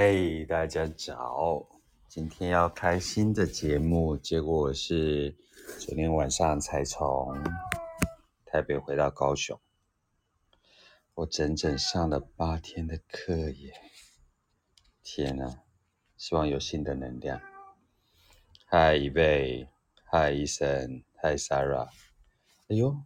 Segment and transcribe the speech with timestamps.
[0.00, 1.66] 嘿大家早！
[2.06, 5.36] 今天要开新的节目，结果是
[5.80, 7.36] 昨天晚上才从
[8.46, 9.58] 台北回到高雄，
[11.14, 13.72] 我整整上了八天的课耶！
[15.02, 15.62] 天呐，
[16.16, 17.40] 希望有新的能量。
[18.66, 19.66] 嗨，一贝，
[20.04, 21.88] 嗨，医生，嗨，Sarah。
[22.68, 23.02] 哎呦，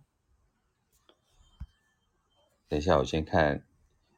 [2.69, 3.65] 等一下，我先看，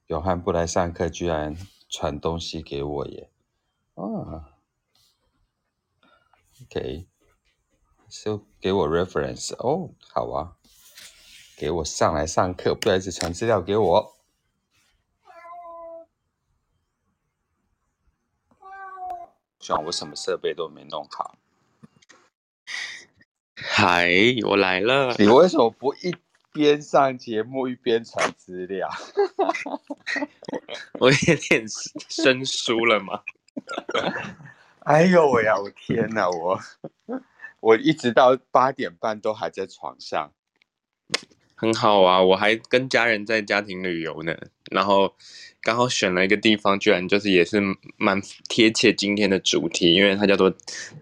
[0.08, 1.56] 永汉不来上课，居然。
[1.96, 3.30] 传东西给我耶，
[3.94, 4.50] 啊
[6.60, 7.06] ，OK，
[8.08, 10.56] 就、so, 给我 reference 哦，好啊，
[11.56, 14.16] 给我上来上课，不要一直传资料给我。
[19.60, 21.36] 希望我什么设备都没弄好。
[23.54, 24.08] 嗨，
[24.48, 25.14] 我来了。
[25.16, 26.16] 你为什么不一？
[26.54, 28.88] 边上节目一边传资料，
[31.00, 31.66] 我有点
[32.08, 33.20] 生疏了吗？
[34.86, 35.58] 哎呦喂呀！
[35.58, 36.60] 我天哪，我
[37.58, 40.32] 我一直到八点半都还在床上，
[41.56, 42.22] 很好啊！
[42.22, 44.36] 我还跟家人在家庭旅游呢，
[44.70, 45.16] 然后
[45.60, 47.60] 刚好选了一个地方，居然就是也是
[47.96, 50.54] 蛮贴切今天的主题，因为它叫做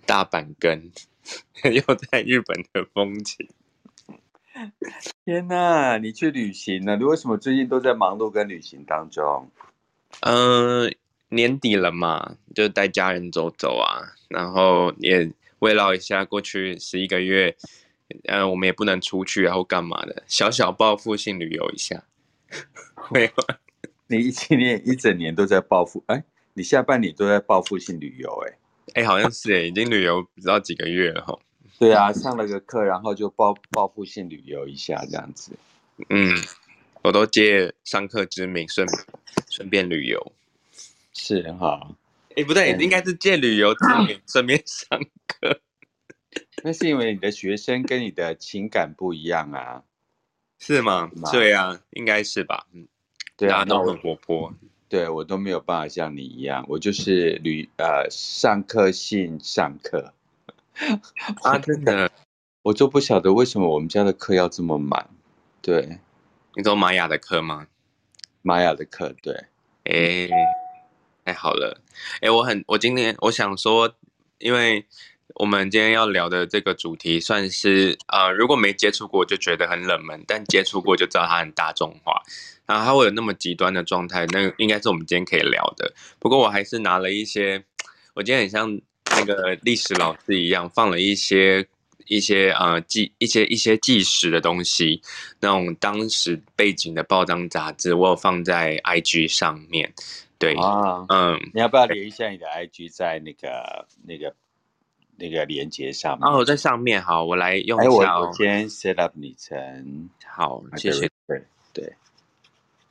[0.06, 0.90] 大阪根，
[1.70, 3.46] 又在日本的风情。
[5.24, 6.96] 天呐，你去旅行了？
[6.96, 9.50] 你为什么最近都在忙碌跟旅行当中？
[10.20, 10.90] 嗯、呃，
[11.30, 17.56] 年底了嘛，就带家人走走啊，然后也慰劳一下过去十一个月，
[18.24, 22.04] 呃，我们也不能出去，然后干嘛的，小小报复性旅游一下。
[23.10, 23.30] 没有，
[24.08, 26.22] 你今年一整年都在报复，哎，
[26.54, 28.58] 你下半年都在报复性旅游，哎，
[29.00, 31.38] 哎，好像是哎，已经旅游不知道几个月了哈。
[31.78, 35.52] 对啊， 上了个课，然后就报报复性旅游一下这样子。
[36.08, 36.34] 嗯，
[37.02, 38.86] 我都借上课之名顺
[39.50, 40.32] 顺便旅游，
[41.12, 41.94] 是哈。
[42.36, 45.60] 哎，不对，嗯、应该是借旅游之名 顺便上课。
[46.64, 49.82] 那是因为你的学生跟你的情感不一样啊，
[50.58, 51.10] 是吗？
[51.16, 52.66] 吗对啊，应该是吧。
[52.72, 52.86] 嗯，
[53.36, 54.54] 对啊，都很活泼。
[54.88, 60.14] 对我都没有办法像你一样，我就是旅呃上课性上课。
[61.42, 62.10] 啊，真的，
[62.62, 65.10] 我就不晓得为什么我们家的课要这么满。
[65.60, 65.98] 对，
[66.54, 67.66] 你说玛雅的课吗？
[68.40, 69.34] 玛雅的课，对。
[69.84, 70.30] 哎、欸，
[71.24, 71.80] 太好了。
[72.16, 73.94] 哎、欸，我很，我今天我想说，
[74.38, 74.86] 因为
[75.34, 82.22] 我们今天要聊的这个主题，算是呃，如果没接触过就觉得很冷门，但接触过就知道它很大众化。
[82.66, 85.92] 然后它会有那么极端的状态，那应该是我们今天可以聊的。
[86.18, 87.64] 不过我还是拿了一些，
[88.14, 88.80] 我今天很像。
[89.26, 91.66] 那个历史老师一样，放了一些
[92.06, 95.00] 一些呃记一些一些纪实的东西，
[95.40, 99.92] 那种当时背景的报章杂志，我有放在 IG 上面。
[100.38, 104.34] 对啊，嗯，你要不要连一下你的 IG 在那个那个
[105.16, 106.28] 那个连接上面？
[106.28, 108.18] 哦，在上面好，我来用一下。
[108.18, 111.08] 我先 set up 你成好，谢谢。
[111.28, 111.40] 对
[111.72, 111.92] 对，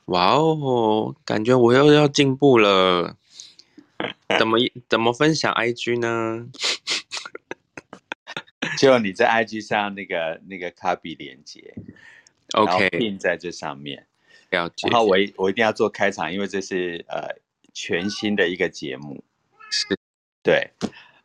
[0.06, 3.14] 哇哦，感觉我又要进步了。
[4.38, 4.58] 怎么
[4.88, 6.46] 怎么分享 IG 呢？
[8.78, 11.74] 就你在 IG 上那个那个 copy 连接
[12.52, 14.06] ，OK，并在这上面。
[14.50, 14.88] 了解。
[14.88, 17.28] 然后我我一定要做开场，因为这是呃
[17.74, 19.22] 全新的一个节目。
[19.70, 19.96] 是。
[20.42, 20.70] 对。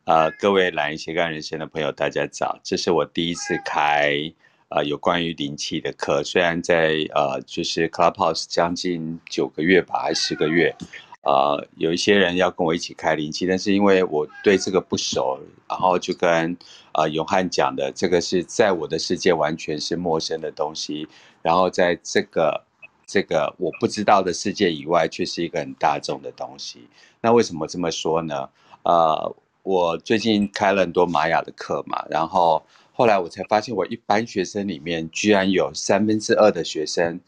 [0.04, 2.58] 呃，各位懒人斜杠人生的朋友，大家早！
[2.64, 4.32] 这是我第一次开
[4.70, 10.74] 呃有关于灵气的课，虽然在呃就是 Clubhouse 将近九个月吧，还是十个月。
[11.22, 16.56] 呃，有一些人要跟我一起开灵气，但是因为我对这个不熟，然后就跟
[16.94, 21.06] 呃永汉讲的，这个是在我的世界完全是陌生的东西，
[21.42, 22.64] 然后在这个
[23.04, 26.88] 这个我不知道的世界以外，却是一个很大众的东西。
[27.20, 28.48] 那为什么这么说呢？
[28.84, 32.64] 呃，我最近开了很多玛雅的课嘛，然后
[32.94, 37.20] 后来我才发现，我一般学生里面居然有三分之二的学生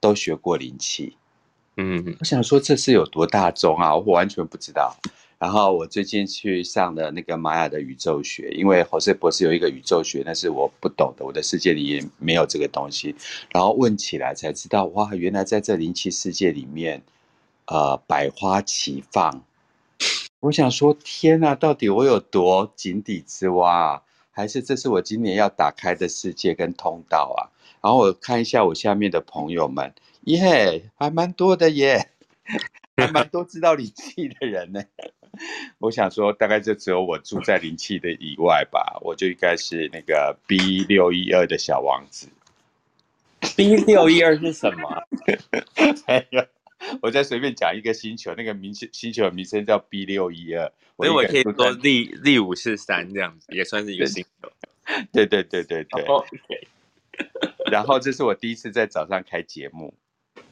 [0.00, 1.16] 都学过灵气。
[1.76, 4.96] 嗯，我想说这是有多大众啊，我完全不知道。
[5.36, 13.14] 然后我最近去上了那个玛雅的宇宙学，因为侯赛博士有一个宇宙学，但是我不懂的，我的世界里也没有这个东西。
[13.50, 17.02] 然后问起来才知道，哇，原来在这灵气世界里面，
[17.66, 19.42] 呃，百花齐放。
[20.40, 24.02] 我想说，天哪，到底我有多井底之蛙啊？
[24.30, 27.50] 还是这是我今年要打开的世界跟通道啊？
[27.82, 29.92] 然后我看一下我下面的朋友们。
[30.24, 32.10] 耶还蛮多的耶，
[32.96, 34.82] 还蛮多知道灵气的人呢。
[35.78, 42.28] 我想说，大概就只有我住在灵气的以外吧，我就应该是那个 B 六一二的小王子。
[43.56, 45.02] B 六一二是什么？
[46.06, 46.46] 哎呀，
[47.02, 54.50] 我再随便讲一个星球，那个名星星球的名称叫 B 六一二，所以我可以说 Z Z 五四三这样子，也算是一个星球。
[55.12, 56.02] 对对对对对。
[56.04, 56.24] Oh.
[57.70, 59.94] 然后这是我第一次在早上开节目，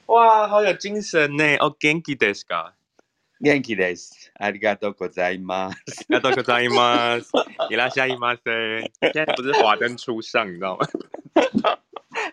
[0.06, 1.56] 哇，好有精神呢！
[1.58, 2.72] 哦，Genki des ga。
[3.40, 4.10] Genki des。
[4.34, 6.00] ありがとうございます。
[6.00, 7.31] ありがとうございます。
[7.70, 8.90] いらっしゃいませ。
[9.00, 10.87] 现在不是华灯初上，你知道吗？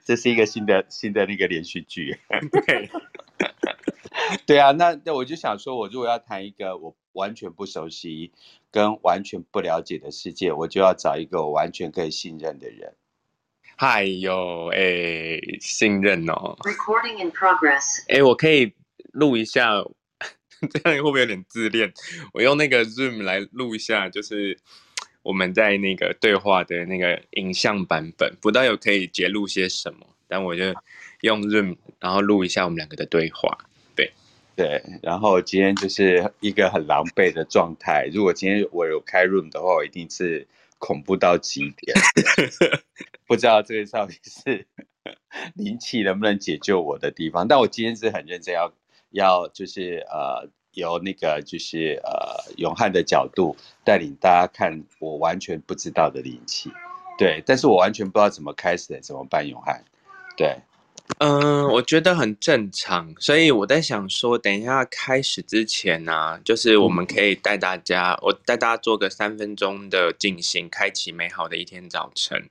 [0.03, 2.19] 这是一个新的新的那个连续剧。
[2.65, 2.89] 对。
[4.45, 8.33] 对啊，那那我就想说，我如果要谈一个我完全不熟悉
[8.71, 12.95] 跟完全不了解的世界，我就要找一个我完全可以信任的人。
[13.81, 16.57] 嗨哟，哎，信任哦。
[16.63, 18.03] Recording in progress。
[18.09, 18.73] 哎，我可以
[19.13, 19.69] 录一下，
[20.83, 21.89] 这样会不会有点自恋？
[22.33, 24.59] 我用那个 Zoom 来录一下，就是。
[25.21, 30.63] 我们在那个对话的那个影像版本，不知道有可以截录些什么，但我就
[31.21, 33.57] 用 Zoom，然后录一下我们两个的对话。
[33.95, 34.11] 对，
[34.55, 38.09] 对，然后今天就是一个很狼狈的状态。
[38.13, 40.47] 如果今天我有开 Room 的话，我一定是
[40.79, 41.95] 恐怖到极点。
[43.27, 44.65] 不知道这个到底是
[45.53, 48.73] 灵气能不能解救我的地方，但我今天是很认真要
[49.11, 50.49] 要就是呃。
[50.73, 56.71] 由那个就是呃永汉的角度带领大家看我完全不知道的灵气，
[57.17, 59.45] 对，但是我完全不知道怎么开始，怎么办？
[59.47, 59.83] 永汉，
[60.37, 60.59] 对，
[61.17, 72.49] 嗯、呃，我觉得很正常，所以我在想说，等一下开始之前呢、啊，就是我们可以带大家，嗯、我带大家做个三分钟的静心，开启美好的一天早晨。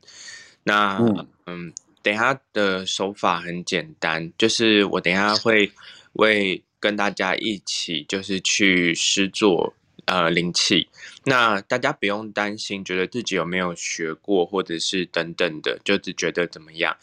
[0.64, 1.72] 那嗯，嗯，
[2.02, 5.72] 等一下的手法很简单，就是我等一下会
[6.14, 6.62] 为。
[6.80, 10.88] 跟大家一起就是去施作呃灵气，
[11.24, 16.96] 那大家不用担心，觉得自己有没有学过或者是等等的，就只觉得怎么样？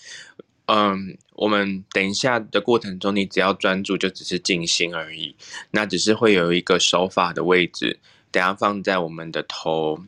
[0.66, 5.36] 嗯，我们等一下的过程中，你只要专注，就只是静心而已。
[5.72, 8.00] 那只是会有一个手法的位置，
[8.32, 10.00] 等下放在我们的头，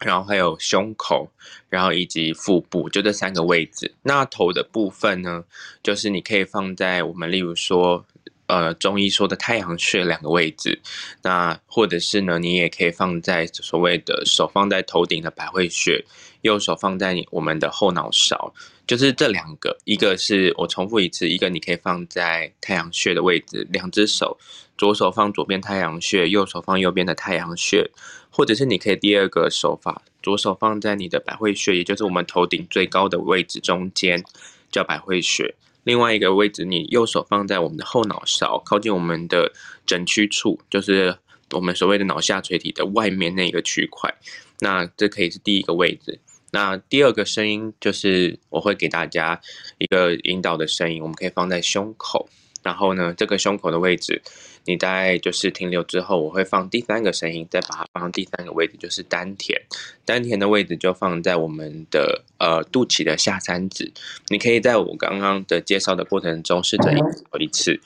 [0.00, 1.30] 然后还有胸口，
[1.68, 3.94] 然后以及腹部，就这三个位置。
[4.02, 5.44] 那头的部分呢，
[5.82, 8.04] 就是你可以放在我们例如说。
[8.48, 10.80] 呃，中医说的太阳穴两个位置，
[11.20, 16.02] 那或者是呢，你也可以放在所谓的手放在头顶的百会穴，
[16.42, 18.52] 右手放在你我们的后脑勺，
[18.86, 24.38] 就是这两个，一个是我重复一次，一个你可以放在太阳穴的位置，两只手，
[24.76, 27.90] 左手放左边太阳穴，右手放右边的太阳穴，
[28.30, 34.24] 或者是你可以第二个手法，左手放在你的百会穴，也就是我们头顶最高的位置中间，
[34.70, 35.54] 叫百会穴。
[35.84, 39.52] 另外一个位置，你右手放在我们的后脑勺，靠近我们的
[39.86, 41.16] 枕区处，就是
[41.52, 44.14] 我们所谓的脑下垂体的外面那个区块。
[44.60, 46.18] 那这可以是第一个位置。
[46.50, 49.40] 那第二个声音就是我会给大家
[49.78, 52.28] 一个引导的声音，我们可以放在胸口。
[52.62, 54.20] 然后呢，这个胸口的位置。
[54.64, 59.58] 你大概就是停留之后，我会放第三个声音，再把它放第三个位置，就是丹田。
[60.04, 63.90] 丹田的位置就放在我们的呃肚脐的下三指。
[64.26, 67.80] 你可以在我刚刚的介绍的过程中试着一次一次。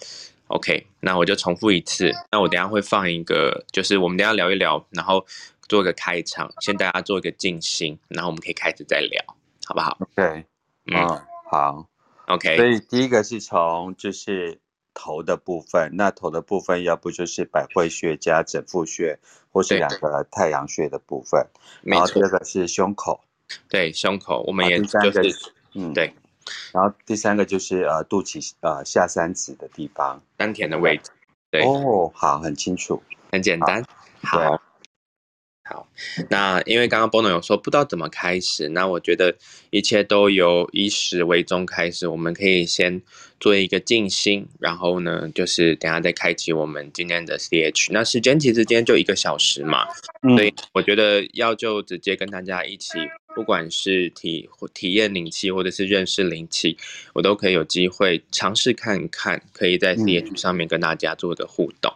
[0.49, 2.11] OK，那我就重复一次。
[2.33, 5.25] 那我等下会放一个，就是我们等下聊一聊，然后
[5.73, 9.25] 做一个开场，先大家做一个静心，然后我们可以开始再聊，
[9.65, 9.97] 好不好？
[10.15, 10.45] 对.
[10.85, 11.09] 嗯，
[11.51, 11.87] 好
[12.27, 12.59] ，OK。
[12.59, 14.61] 所以第一个是从就是。
[14.95, 19.19] 头的部分，那头的部分，要不就是百会穴加枕腹穴，
[19.51, 21.47] 或是两个太阳穴的部分。
[21.81, 23.25] 然后第二个是胸口，
[23.71, 25.35] 对，胸口，我们也就是，
[25.73, 26.15] 嗯，对。
[26.75, 31.11] 然后第三个就是呃肚脐呃下三指的地方，丹田的位置。
[31.51, 33.83] 对，哦，好，很清楚，很简单，
[34.23, 34.61] 好。
[35.65, 35.89] 好好，
[36.29, 39.35] 那因为刚刚 Bono 有说不知道怎么开始，那我觉得
[39.71, 42.09] 一切都由以始为终开始。
[42.09, 43.01] 我们可以先
[43.39, 47.93] 做一个静心，然后呢，就是等下再开启我们今天的 CH。
[47.93, 49.87] 那时间其实今天就一个小时嘛，
[50.37, 52.99] 所以我觉得要就直接跟大家一起，
[53.35, 56.77] 不管是体体验灵气或者是认识灵气，
[57.15, 61.95] 我都可以有机会尝试看看，可以在 CH 上面跟大家做个互动。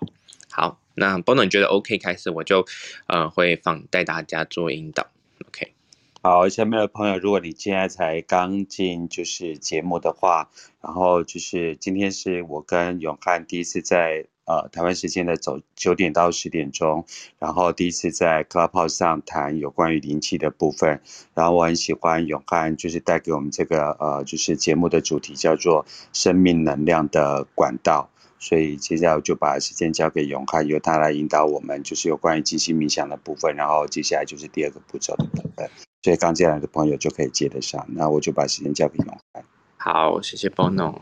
[0.56, 0.80] 好。
[0.94, 2.64] 那 Bono 你觉得 OK 开始，我就
[3.06, 5.08] 呃会放带大家做引导
[5.46, 5.74] ，OK。
[6.22, 10.48] 好，下面的朋友，如果你现在才刚进就是节目的话，
[10.80, 17.04] 然后就是今天是我跟永汉第一次在呃台湾时间的早九点到十点钟，
[17.38, 21.02] 然后第一次在 Clubhouse 上谈有关于灵气的部分，
[21.34, 25.84] 然后我很喜欢永汉就是带给我们这个呃就是节目的主题叫做
[26.14, 28.08] 生命能量的管道。
[28.38, 33.56] 所以接下来我就把时间交给永汉，由他来引导我们，就是有关于静心冥想的部分。
[33.56, 35.68] 然后接下来就是第二个步骤的部分，
[36.02, 37.86] 所以刚进来的朋友就可以接得上。
[37.88, 39.44] 那我就把时间交给永汉。
[39.78, 41.00] 好，谢谢波弄。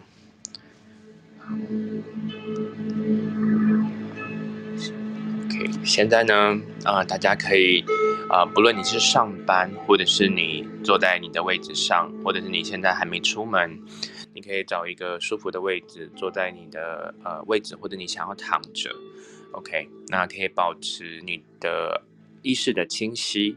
[5.47, 7.85] OK，现在呢，啊，大家可以，
[8.31, 13.79] 啊，不论你是上班，或者是你坐在你的位置上，或者是你现在还没出门。
[14.35, 18.95] 你可以找一个舒服的位置，坐在你的呃位置，或者你想要躺着
[19.53, 22.03] ，OK，那可以保持你的
[22.43, 23.57] 意识的清晰。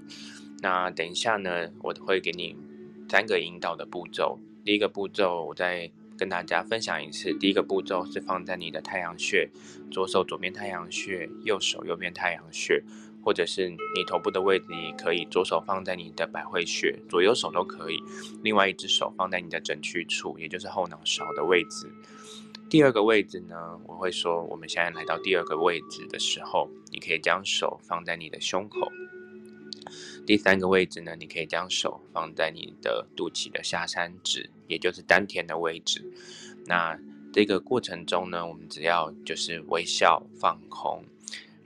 [0.61, 2.55] 那等一下呢，我会给你
[3.09, 4.39] 三个引导的步骤。
[4.63, 7.33] 第一个步骤，我再跟大家分享一次。
[7.39, 9.49] 第一个步骤是放在你的太阳穴，
[9.91, 12.83] 左手左边太阳穴，右手右边太阳穴，
[13.27, 18.01] 或者是你头部的位置你可以，左手放在你的百会穴，左右手都可以。
[18.41, 21.91] 另外一只手放在你的枕区处，也就是后脑勺的位置。
[22.69, 28.89] 第二个位置呢，我会说，我们现在来到第二个位置的时候，你可以将手放在你的胸口。
[30.25, 36.01] 第三个位置呢，你可以将手放在你的肚脐的下三指，也就是丹田的位置。
[36.65, 36.97] 那
[37.33, 41.03] 这个过程中呢，我们只要就是微笑放空，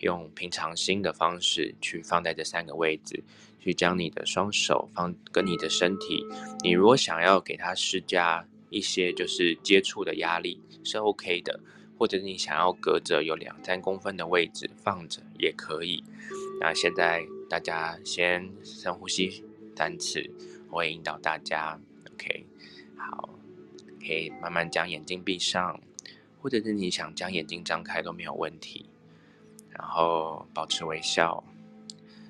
[0.01, 3.24] 用平常心的方式去放在这三个位置，
[3.60, 6.25] 去将你的双手放跟你的身体。
[6.63, 11.60] 你如果想要给它施加一些就是接触的压力是 OK 的，
[11.98, 16.03] 或者你想要隔着有两三公分的位置放着也可以。
[16.60, 17.25] 那现在。
[17.51, 19.43] 大家先深呼吸
[19.75, 20.31] 三次，
[20.70, 21.77] 我会引导大家。
[22.13, 22.46] OK，
[22.96, 23.29] 好，
[24.00, 25.81] 可以慢慢将眼睛闭上，
[26.39, 28.86] 或者是你想将眼睛张开都没有问题。
[29.81, 31.43] 然后保持微笑，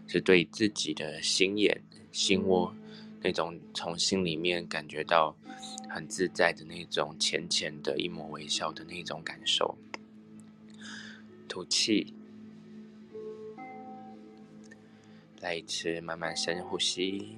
[0.08, 2.74] 是对自己的心眼、心窝
[3.22, 5.36] 那种从心里面感觉到
[5.90, 9.78] 很自在的那种浅浅的一抹微笑的那种感受。
[11.50, 12.16] 吐气。
[15.36, 17.36] 再一次慢慢深呼吸，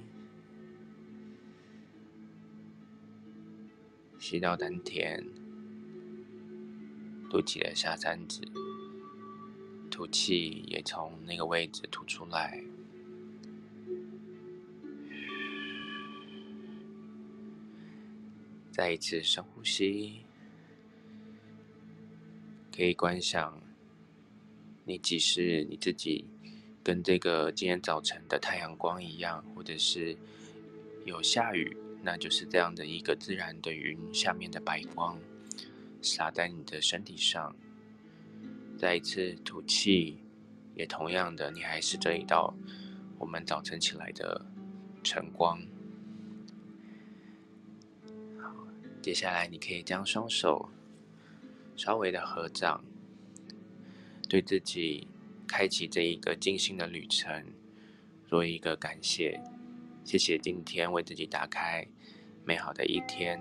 [4.18, 5.24] 吸到丹田，
[7.30, 8.42] 肚脐的下三指，
[9.94, 12.60] 吐气也从那个位置吐出来。
[18.72, 20.22] 再一次深呼吸，
[22.74, 23.62] 可以观想
[24.84, 26.24] 你即是你自己。
[26.82, 30.16] 跟这个今天早晨的太阳光一样，或者是
[31.06, 35.16] 有下雨，那就是这样的一个自然的云下面的白光，
[36.02, 37.54] 洒在你的身体上。
[38.76, 40.18] 再一次吐气，
[40.74, 42.54] 也同样的，你还是这一道
[43.18, 44.44] 我们早晨起来的
[45.02, 45.60] 晨光。
[49.00, 50.68] 接下来你可以将双手
[51.76, 52.84] 稍微的合掌，
[54.28, 55.06] 对自己。
[55.46, 57.52] 开启这一个静心的旅程，
[58.26, 59.40] 做一个感谢，
[60.02, 61.86] 谢谢今天为自己打开
[62.44, 63.40] 美好的一天。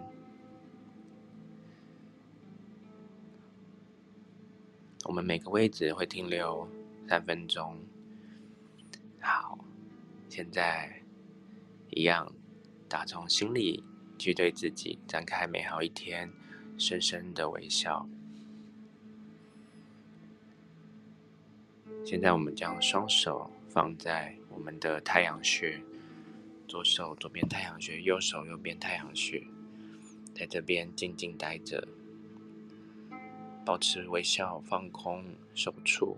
[5.04, 6.68] 我们每个位置会停留
[7.08, 7.78] 三分钟。
[9.20, 9.58] 好，
[10.30, 11.02] 现在
[11.90, 12.34] 一样，
[12.88, 13.84] 打从心里
[14.18, 16.32] 去对自己展开美好一天，
[16.78, 18.08] 深深的微笑。
[22.06, 25.82] 现在我们将双手放在我们的太阳穴，
[26.68, 29.44] 左手左边太阳穴，右手右边太阳穴，
[30.34, 31.88] 在这边静静待着，
[33.66, 36.18] 保持微笑，放空，手触。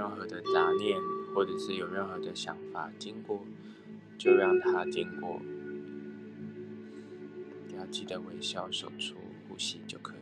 [0.00, 0.98] 任何的杂念，
[1.34, 3.44] 或者是有任何的想法经过，
[4.16, 5.38] 就让它经过。
[7.76, 9.16] 要记得微笑、手触、
[9.46, 10.19] 呼吸就可以。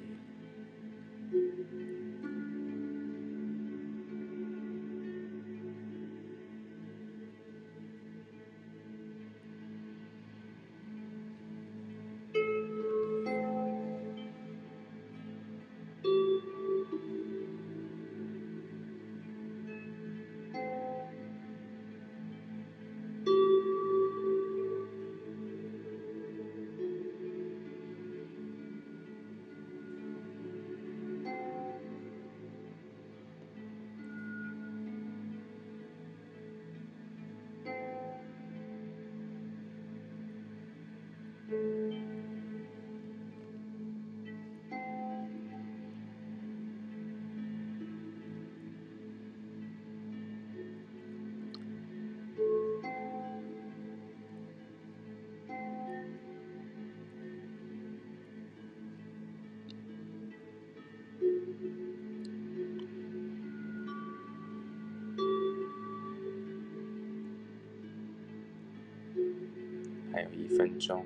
[70.86, 71.04] 有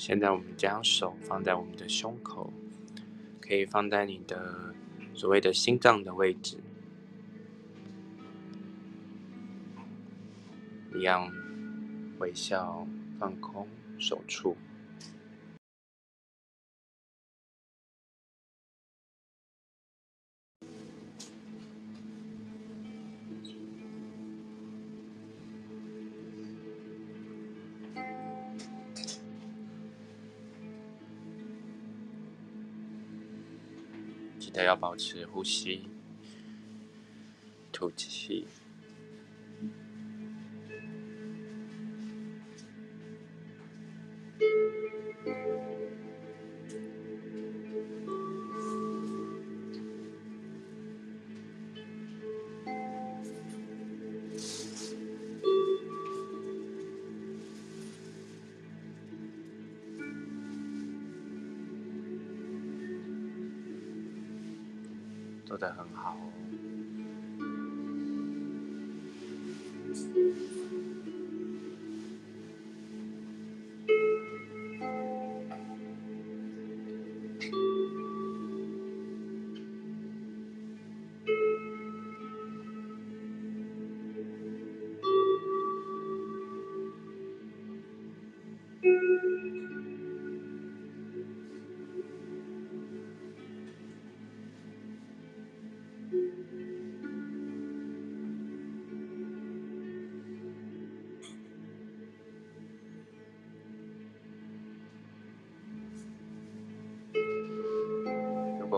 [0.00, 2.52] 现在我们将手放在我们的胸口，
[3.40, 4.72] 可以放在你的
[5.12, 6.56] 所谓的心脏的位置，
[10.94, 11.28] 一样
[12.20, 12.86] 微笑、
[13.18, 13.66] 放空、
[13.98, 14.56] 手触。
[34.68, 35.88] 要保持呼吸，
[37.72, 38.46] 吐气。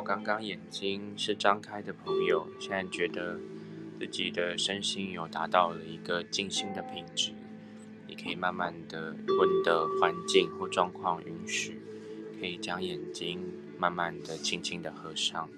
[0.01, 3.39] 刚刚眼睛是张开的朋友，现在觉得
[3.99, 7.33] 自己的身心有达到了一个静心的品质，
[8.07, 11.81] 你可以慢慢的，如果你的环境或状况允许，
[12.39, 13.41] 可以将眼睛
[13.79, 15.49] 慢慢的、轻轻的合上。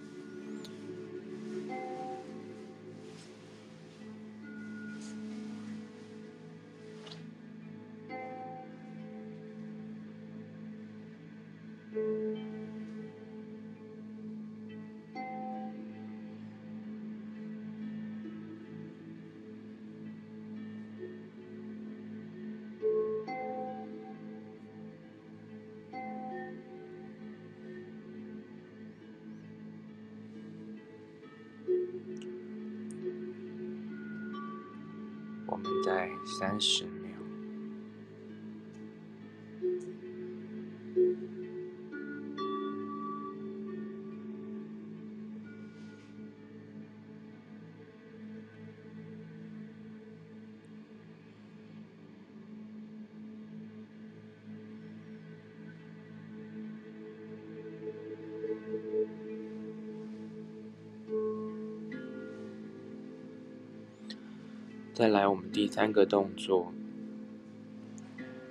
[65.03, 66.73] 再来，我们第三个动作。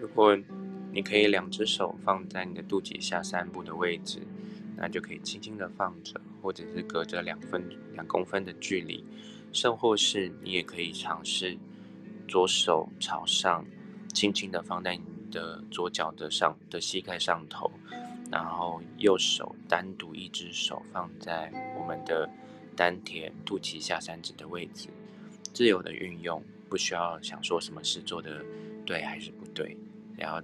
[0.02, 0.38] 如果
[0.92, 4.20] 你可以两只手放在你的肚脐下三步的位置，
[4.76, 9.02] 那就可以轻轻的放着，或者是隔着两分两公分的距离，
[9.54, 11.58] 甚或是你也可以尝试
[12.28, 13.66] 左手朝上，
[14.14, 17.72] 轻轻的放在你的左脚的上的膝盖上头，
[18.30, 22.30] 然后右手单独一只手放在我们的
[22.76, 24.90] 丹田肚脐下三指的位置。
[25.54, 28.44] 自由的运用，不需要想说什么事做的
[28.86, 29.78] 对还是不对，
[30.18, 30.42] 然后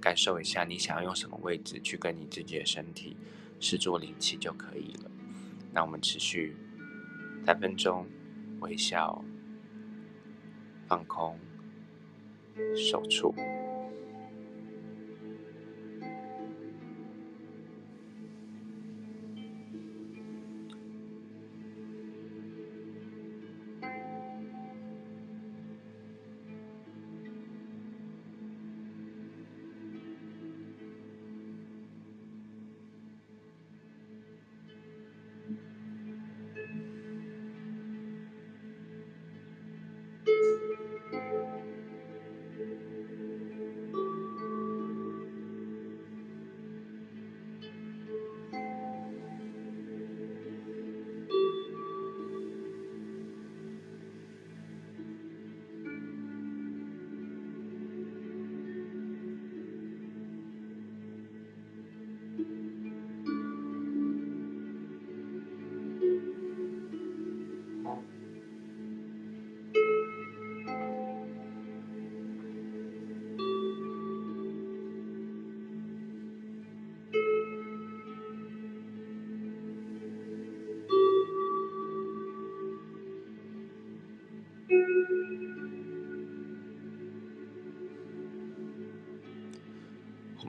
[0.00, 3.16] 感受一下你想要用什么位置去跟你自己的身体
[3.60, 5.10] 试做灵气就可以了。
[5.72, 6.56] 那我们持续
[7.44, 8.06] 三分钟，
[8.60, 9.24] 微笑，
[10.86, 11.38] 放空，
[12.76, 13.34] 手触。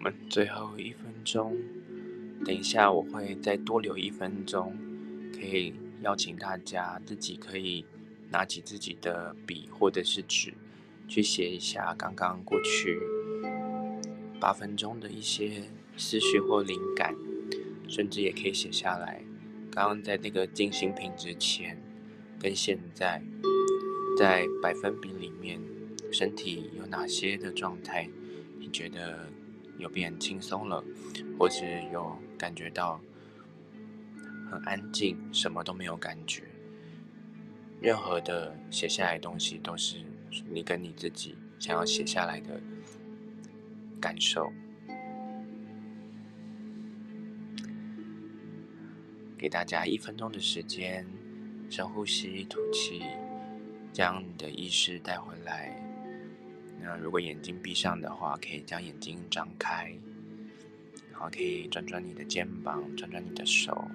[0.03, 1.55] 们最后一分钟，
[2.43, 4.75] 等一下我会再多留一分钟，
[5.33, 7.85] 可以邀请大家自己可以
[8.29, 10.53] 拿起自己的笔或者是纸，
[11.07, 12.99] 去写一下刚刚过去
[14.41, 15.63] 八分钟的一些
[15.95, 17.15] 思绪或灵感，
[17.87, 19.23] 甚至也可以写下来。
[19.71, 21.81] 刚刚在那个静心品之前
[22.37, 23.21] 跟现在，
[24.17, 25.61] 在百分比里面，
[26.11, 28.09] 身体有哪些的状态，
[28.59, 29.29] 你觉得？
[29.77, 30.83] 有变轻松了，
[31.37, 32.99] 或是有感觉到
[34.49, 36.43] 很安静，什么都没有感觉。
[37.81, 39.97] 任何的写下来的东西，都是
[40.49, 42.61] 你跟你自己想要写下来的
[43.99, 44.51] 感受。
[49.37, 51.05] 给大家一分钟的时间，
[51.69, 53.01] 深呼吸，吐气，
[53.91, 55.92] 将你的意识带回来。
[56.85, 59.95] 那如果眼睛闭上的话，可以将眼睛张开，
[61.11, 63.87] 然后可以转转你的肩膀，转转你的手，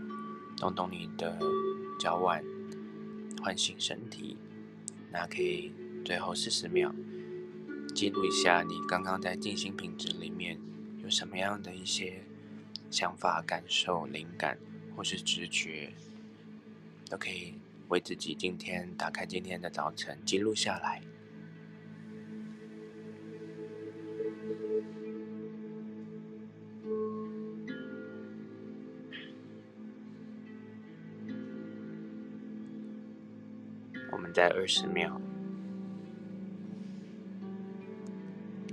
[0.56, 1.38] 动动你的
[2.00, 2.42] 脚腕，
[3.42, 4.38] 唤醒身体。
[5.12, 5.70] 那可以
[6.02, 6.94] 最后四十秒，
[7.94, 10.58] 记录一下你刚刚在静心品质里面
[11.02, 12.22] 有什么样的一些
[12.90, 14.58] 想法、感受、灵感
[14.96, 15.92] 或是直觉，
[17.10, 17.52] 都可以
[17.88, 21.02] 为自己今天打开今天的早晨记录下来。
[34.38, 35.20] 在二十秒，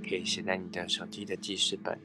[0.08, 1.98] 可以写在你的手机的记事本。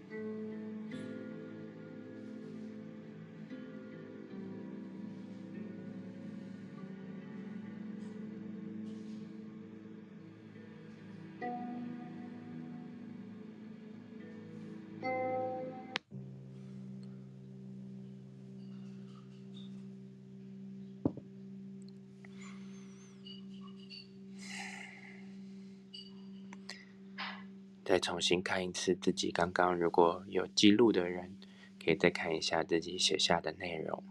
[28.22, 31.36] 重新看一次自己刚刚，如果有记录的人，
[31.84, 34.04] 可以再看一下自己写下的内容。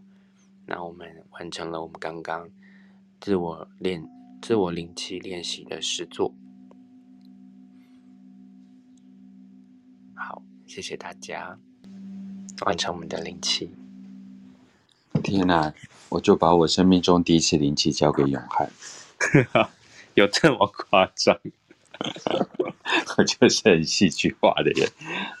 [0.65, 2.49] 那我们完成了我们刚刚
[3.21, 4.05] 自我练、
[4.41, 6.35] 自我灵气练习的实作。
[10.13, 11.57] 好，谢谢大家，
[12.65, 13.73] 完成我们的灵气。
[15.23, 15.73] 天哪！
[16.09, 18.69] 我就把我生命中第一次灵气交给永汉，
[20.15, 21.39] 有这么夸张？
[23.17, 24.89] 我 就是很戏剧化的人，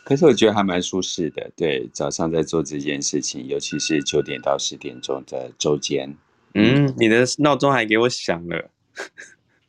[0.03, 1.51] 可是我觉得还蛮舒适的。
[1.55, 6.15] 对，早上在做这件事情，尤其是九点到十点钟的周间。
[6.53, 8.69] 嗯，你的闹钟还给我响了。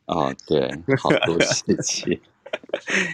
[0.05, 2.19] 哦，对，好多事情。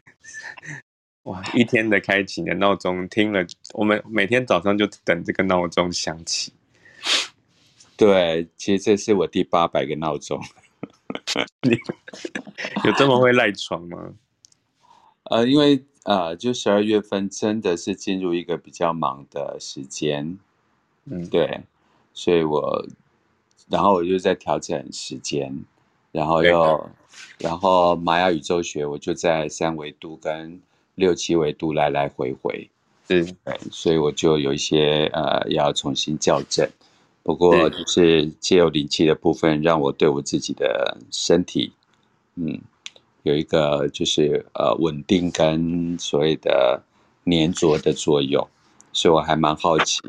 [1.23, 6.53] 哇，一天的开启的闹钟听了，我们每天早上就等这个闹钟响起。
[7.95, 10.41] 对，其实这是我第八百个闹钟。
[11.61, 11.77] 你
[12.85, 14.13] 有这么会赖床吗？
[15.29, 20.37] 呃，因为呃，就十二月份真的是进入一个比较忙的时间，
[21.05, 21.61] 嗯，对，
[22.13, 22.85] 所以我，
[23.67, 25.65] 然后我就在调整时间，
[26.11, 26.89] 然后又，
[27.37, 30.59] 然后玛雅宇宙学，我就在三维度跟
[30.95, 32.69] 六七维度来来回回，
[33.09, 36.67] 嗯对，所以我就有一些呃要重新校正。
[37.21, 41.71] 不过就是借由灵气的部分，让我对我自己的身体，
[42.35, 42.59] 嗯，
[43.23, 46.83] 有一个就是呃稳定跟所谓的
[47.25, 48.47] 粘着的作用，
[48.91, 49.99] 所以我还蛮好奇，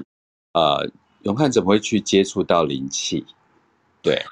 [0.53, 0.91] 呃，
[1.23, 3.25] 永汉怎么会去接触到灵气？
[4.03, 4.23] 对，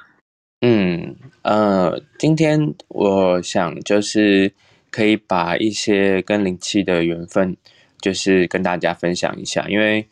[0.60, 4.52] 嗯呃，今天我想就是
[4.90, 7.56] 可以把一些跟灵气的缘分，
[8.00, 10.08] 就是跟大家分享一下，因为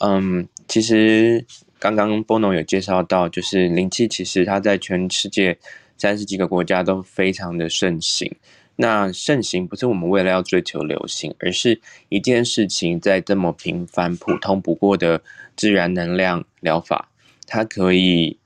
[0.00, 1.44] 嗯，其实。
[1.80, 5.56] 刚刚波农有介绍到，就是灵气，其实它在全世界
[5.98, 8.34] 三十几个国家都非常的盛行。
[8.76, 15.20] 那盛行不是我们为了要追求流行，而是一件事情在这么平凡、普通不过的
[15.56, 17.10] 自然能量疗法，
[17.44, 18.38] 它可以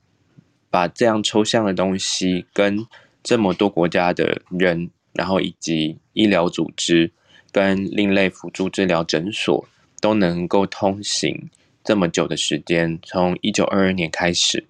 [0.71, 2.87] 把这样抽象的东西跟
[3.23, 7.13] 这么多国家的人，然后以及医疗组织
[7.51, 9.69] 跟另类辅助治疗诊所
[10.01, 11.51] 都能够通行
[11.85, 14.65] 这么久的时间，从一九二二年开始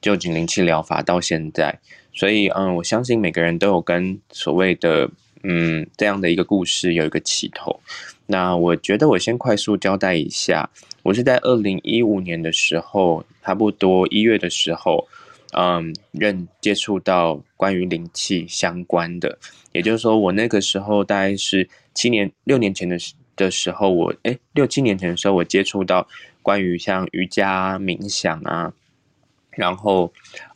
[0.00, 1.80] 就近灵气疗法到现在。
[2.14, 5.10] 所以，嗯，我相信每个人都有跟所谓的，
[5.42, 7.80] 嗯，这样的一个故事有一个起头。
[8.26, 10.70] 那我觉得我先快速交代一下，
[11.02, 15.08] 我是在二零一五年的时候，差不多一月的时候，
[15.54, 19.38] 嗯，认接触到关于灵气相关的，
[19.72, 26.06] 也就是说，我那个时候大概是七年六年前的时的时候，我诶六七年前的时候，我接触到
[26.42, 28.72] 关于像瑜伽冥想啊。
[29.52, 30.12] 然后，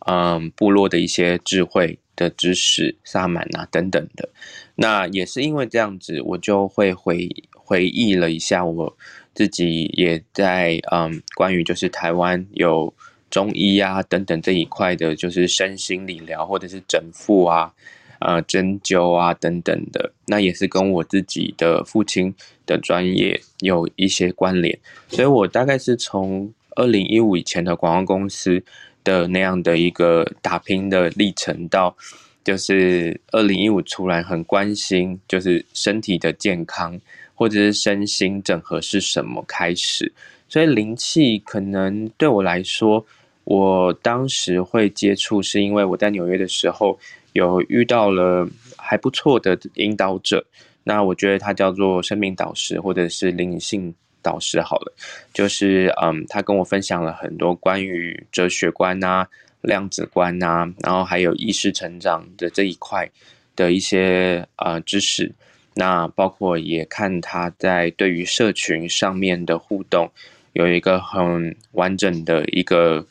[0.07, 4.29] 嗯，部落的一些智慧的知识、萨满啊等等的，
[4.75, 8.97] 那也是因为这样子，我就会回回忆了一下，我
[9.35, 12.93] 自己也在嗯，关于就是台湾有
[13.29, 17.75] 中医啊等等这一块的，就是身心理疗或者是整复啊、
[18.21, 24.79] 呃针灸啊等等的，那也是跟我自己的父亲的专业有一些关联，
[25.09, 28.63] 所以我大概是从二零一五以前的广告公司。
[29.07, 31.97] 的那样的一个打拼的历程，到
[32.43, 37.01] 就是二零一五出来很关心，就是身体的健康
[37.33, 40.13] 或者是身心整合是什么开始，
[40.49, 43.07] 所以灵气可能对我来说，
[43.45, 46.99] 我当时会接触，是因为我在纽约的时候
[47.33, 50.45] 有遇到了还不错的引导者，
[50.83, 53.95] 那我觉得他叫做生命导师或者是灵性。
[54.27, 54.93] 导师好了，
[55.33, 59.29] 就是嗯，他跟我分享了很多关于哲学观啊、
[59.61, 63.09] 量子观啊，然后还有意识成长的这一块
[63.55, 65.33] 的一些呃知识。
[65.75, 70.11] 那包括也看他在对于社群上面的互动，
[70.55, 73.07] 有一个很完整的一个。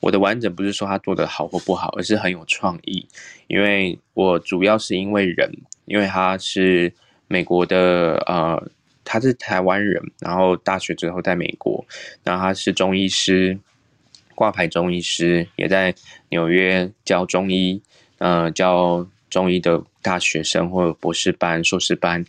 [0.00, 3.06] 我的完整不是说他做的好或不好，而是很有创意。
[3.46, 5.50] 因为我主要是因为人，
[5.86, 6.92] 因为他是
[7.26, 8.70] 美国的呃。
[9.04, 11.84] 他是台湾人，然后大学之后在美国，
[12.22, 13.58] 然后他是中医师，
[14.34, 15.94] 挂牌中医师，也在
[16.30, 17.82] 纽约教中医，
[18.18, 22.24] 呃，教中医的大学生或者博士班、硕士班，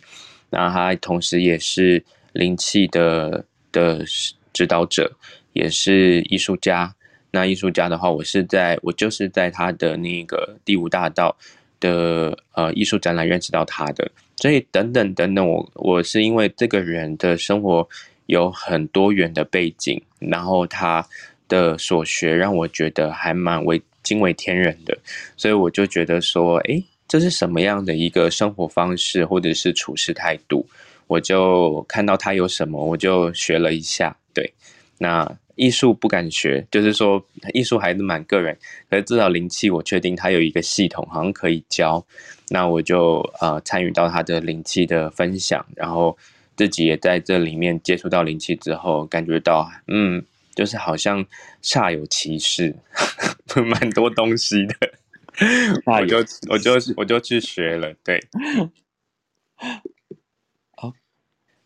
[0.50, 4.04] 然后他同时也是灵气的的
[4.52, 5.16] 指导者，
[5.52, 6.94] 也是艺术家。
[7.30, 11.36] 那艺术家的话，我是在我就是在他的那个第五大道
[11.80, 14.10] 的呃艺术展览认识到他的。
[14.36, 17.88] 所以等等等等，我我是因为这个人的生活
[18.26, 21.06] 有很多元的背景，然后他
[21.48, 24.98] 的所学让我觉得还蛮为惊为天人的，
[25.36, 30.66] 所以我就觉得说，诶，这是什么样的一个生活方式或者是处事态度？
[31.06, 34.16] 我就看到他有什么，我就学了一下。
[34.32, 34.52] 对，
[34.98, 38.56] 那艺术不敢学，就是说艺术还是蛮个人，
[38.90, 42.04] 可是至少灵气，我确定它有一个系统，好像可以教。
[42.50, 46.16] 那我就呃参与到他的灵气的分享，然后
[46.56, 50.22] 自己也在这里面接触到灵气之后，感觉到嗯，
[50.54, 51.24] 就是好像
[51.62, 52.76] 煞有其事，
[53.56, 54.74] 蛮多东西的，
[55.86, 58.20] 我就我就我就去学了，对，
[58.58, 58.70] 哦，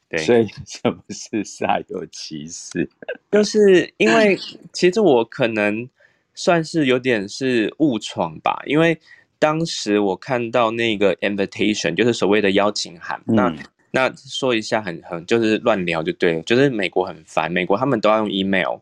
[0.08, 2.88] 对，所以 什么是煞有其事？
[3.30, 4.38] 就是因为
[4.72, 5.88] 其实我可能
[6.34, 8.98] 算是有点是误闯吧，因为。
[9.40, 13.22] 当时我看到那个 invitation，就是所谓的邀请函。
[13.28, 13.56] 嗯、那
[13.92, 16.42] 那说一下很，很很就是乱聊就对了。
[16.42, 18.78] 就是美国很烦，美国他们都要用 email。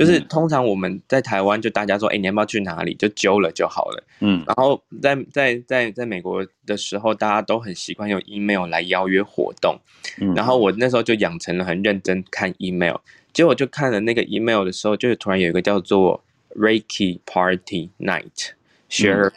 [0.00, 2.94] 就是通常我们在台湾就大家说，哎、你要不要去哪里？
[2.94, 4.02] 就揪了就好了。
[4.20, 4.42] 嗯。
[4.46, 9.78] 然后在在在在美国的时候，大家都很习惯用 email 来邀约活动。
[10.18, 10.34] 嗯。
[10.34, 12.96] 然后我那时候就养成了很认真看 email。
[13.34, 16.24] 结果就看了那个 email 的时候，就突然有一个叫做
[16.56, 18.52] Reiki Party Night
[18.88, 19.32] Share、嗯。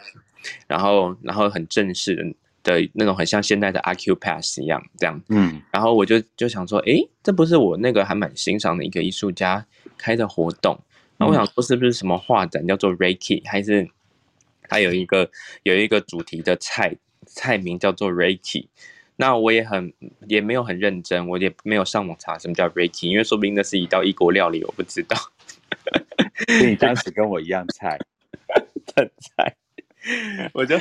[0.66, 2.24] 然后，然后很正式的
[2.80, 5.20] 的那种，很像现在的 Acupass 一样，这样。
[5.28, 5.60] 嗯。
[5.70, 9.66] 然后我就就想说，诶，这不是我那个还蛮欣赏的一个艺术家
[9.98, 10.78] 开的活动。
[11.16, 13.88] 那我想说，是不是什么画展叫做 Reiki，还是
[14.68, 15.30] 他有一个
[15.62, 18.66] 有一个主题的菜菜名叫做 Reiki？
[19.16, 19.92] 那我也很
[20.26, 25.16] 也没有很认真，我也没有上网查什么叫 Reiki，因为说不定那是一道异国料理，我不知道。
[26.60, 27.96] 你当时跟我一样菜，
[28.96, 29.54] 很菜。
[30.52, 30.76] 我就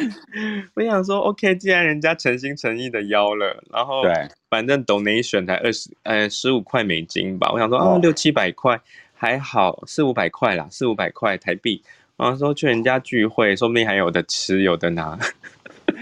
[0.73, 4.11] 我想说，OK，既然人家诚心诚意的邀了，然后对，
[4.49, 8.81] 反正 donation 才二十呃十五块美金吧，我想说啊六七百块
[9.23, 11.81] 还好，四五百块啦，四五百块台币。
[12.17, 15.17] 然后说去人家聚会，说不定还有的吃有的拿。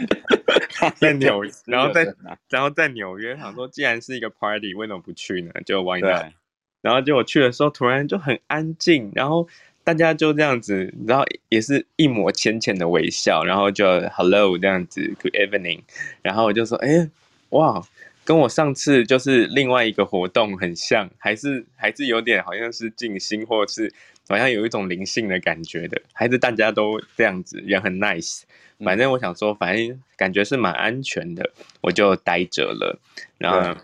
[0.99, 2.15] 在纽约，然后在
[2.49, 5.51] 然后在纽约，想说既然是一个 party，为什么不去呢？
[5.63, 6.34] 就 why not？
[6.81, 9.47] 然后结果去的时候，突然就很安静，然后
[9.84, 15.81] 大家就这样子，然后也是一抹浅浅的微笑，然后就 hello 这样子，good evening，
[16.23, 17.07] 然后我就说，哎，
[17.49, 17.79] 哇，
[18.23, 23.93] 跟我上次就是另外一个活动很像，还是还是有点好像是静心，或者是
[24.27, 28.41] 好像有一种灵性的感觉的，还是大家都这样子，人很 nice。
[28.84, 32.99] 反正我想说，反正感觉是蛮安全的，我就待着了，
[33.38, 33.79] 然后。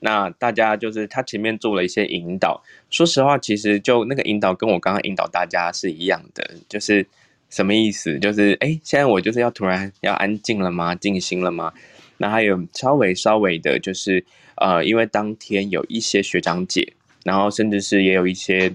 [0.00, 7.06] 那大家就是他前面做了一些引导，说实话，其实就那个引导跟我刚刚引导大家是一样的，就是
[7.48, 8.18] 什么意思？
[8.18, 10.94] 就是哎，现在我就是要突然要安静了吗？
[10.94, 11.72] 静心了吗？
[12.18, 14.24] 那还有稍微稍微的，就是
[14.56, 18.74] 呃，因为当天有一些学长姐，然后甚至是也有一些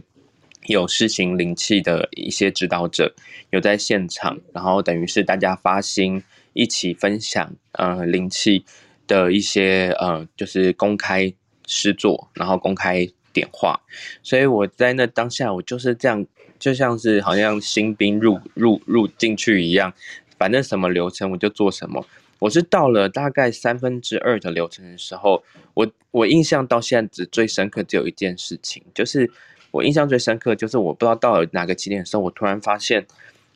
[0.67, 3.13] 有施行灵气的一些指导者
[3.49, 6.23] 有在现场，然后等于是大家发心
[6.53, 8.65] 一起分享呃灵气。
[9.07, 11.33] 的一些呃，就是公开
[11.67, 13.81] 施作，然后公开点化，
[14.23, 16.25] 所以我在那当下，我就是这样，
[16.57, 19.91] 就像是好像新兵入入入进去一样，
[20.37, 22.05] 反正什么流程我就做什么。
[22.41, 29.31] 我是到了大概三分之二的流程的时候，我我印象到现在只最深刻只有一件事情，就是
[29.71, 33.05] 我印象最深刻就是我不知道到了哪个起点的时候，我突然发现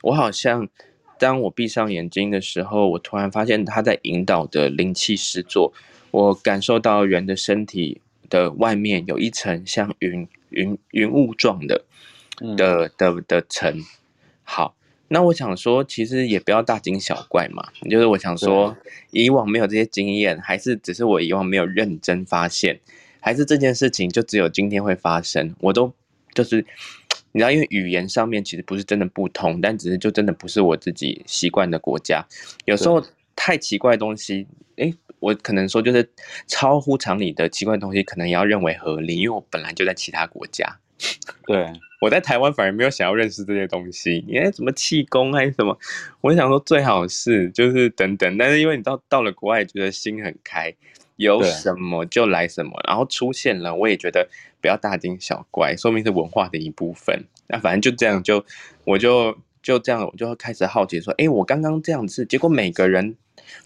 [0.02, 0.68] 我好像。
[1.18, 5.72] 当我闭上眼睛的时候，我突然发现他在引导的灵气施作，
[6.10, 11.86] 我感受到人的身体的外面有一层像云云云雾状的
[12.58, 13.80] 的的的层。
[14.44, 14.76] 好，
[15.08, 17.68] 那我想说，其实也不要大惊小怪嘛。
[17.90, 18.76] 就是我想说，
[19.10, 22.80] 以往没有这些经验，还是只是我以往没有认真发现，
[23.20, 25.54] 还是这件事情就只有今天会发生？
[25.60, 25.92] 我都
[26.34, 26.64] 就是。
[27.32, 32.24] 你知道，因为语言上面其实不是真的不通，但只是就真的不是我自己习惯的国家。
[32.64, 34.46] 有时候太奇怪的东西，
[34.78, 36.08] 哎，我可能说就是
[36.46, 40.78] 超乎常理的奇怪的东西，可能也要认为合理，因为我本来就在其他国家。
[41.46, 45.78] 对，我在台湾反而没有想要认识这些东西，你看什么气功还是什么，
[46.20, 50.74] 我想说最好是就是等等，但是因为你到到了国外，觉得心很开。
[51.16, 54.28] 有什么就来什么，然后出现了，我也觉得
[54.60, 57.24] 不要大惊小怪，说明是文化的一部分。
[57.46, 58.44] 那反正就这样，就
[58.84, 63.16] 我就就这样，我就开始好奇说，哎，我刚刚这样子，结果每个人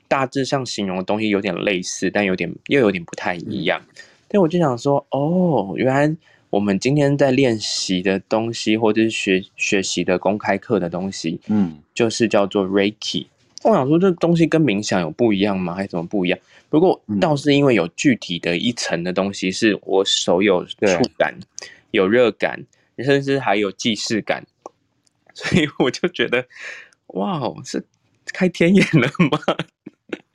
[0.07, 3.83] 大致上形容的东西有点类似，但有点又有点不太一样。
[4.29, 6.17] 但我就想说，哦，原来
[6.51, 13.27] 我们今天在练习的东西，或者是学学习的公开课的东西，嗯，就是叫做 Reiki。
[13.63, 15.75] 我想说，这东西跟冥想有不一样吗？
[15.75, 16.39] 还是怎么不一样？
[16.69, 21.39] 不过倒是因为有具体的一层的东西，是我手有触感，
[21.93, 22.65] 有热感，
[22.99, 24.45] 甚至还有既视感，
[25.35, 26.47] 所以我就觉得，
[27.09, 27.85] 哇，是
[28.33, 29.39] 开天眼了吗？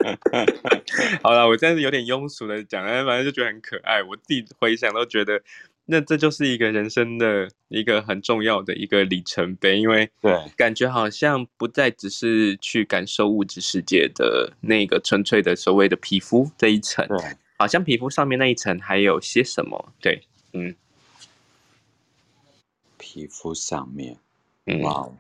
[1.24, 4.04] 好了，我真的有点庸俗的讲，但反正就觉得很可爱。
[4.04, 5.42] 我自己回想都觉得，
[5.88, 20.24] 那这就是一个人生的一个很重要的一个里程碑，因为对，感觉好像不再只是去感受物质世界的那个纯粹的所谓的皮肤这一层，对，好像皮肤上面那一层还有些什么，对，
[20.54, 20.76] 嗯，
[22.98, 24.18] 皮肤上面，
[24.82, 25.18] 哇，嗯，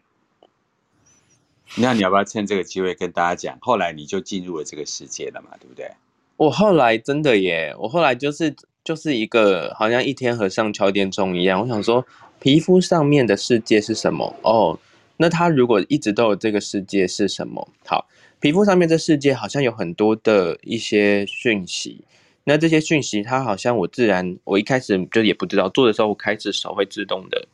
[1.78, 5.92] 那你要不要趁这个机会跟大家讲，后来你就进入了这个世界了嘛，对不对？
[6.38, 8.56] 我后来真的耶，我后来就是。
[8.86, 11.60] 就是一个好像一天和尚敲点钟一样。
[11.60, 12.06] 我想说，
[12.40, 14.36] 皮肤上面的世界是什么？
[14.44, 14.80] 哦，
[15.18, 17.68] 那他如果一直都有这个世界是什么？
[17.88, 18.08] 好，
[18.40, 22.02] 皮肤上面的世界好像有很多的一些讯息。
[22.44, 27.48] 那这些讯息，它好像我自然，我一开始就也不知道，做的时候我开始手会自动的，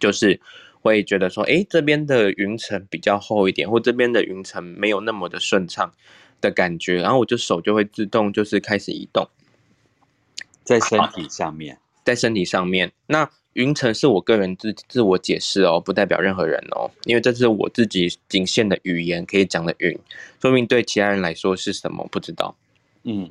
[0.00, 0.40] 就是
[0.82, 5.92] 会觉得说，哎，这边的云层比较厚一点，或这边的云层没有那么的顺畅
[6.40, 9.28] 的感觉，然后我就手就会自动就是开始移动。
[10.66, 19.96] 在身体上面，在身体上面，那云层是我个人自自我解释哦，不代表任何人哦，因为这是我自己仅限的语言可以讲的云，
[20.42, 22.56] 说明对其他人来说是什么不知道。
[23.04, 23.30] 嗯，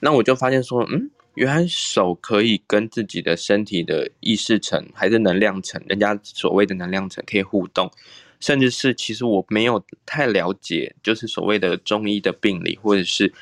[0.00, 7.90] 那我就发现说，嗯，原来手可以跟自己的身体的意识层还是能量层，人家所谓的能量层可以互动，
[8.38, 13.34] 甚至是其实我没有太了解，就是所谓的中医的病理或者是。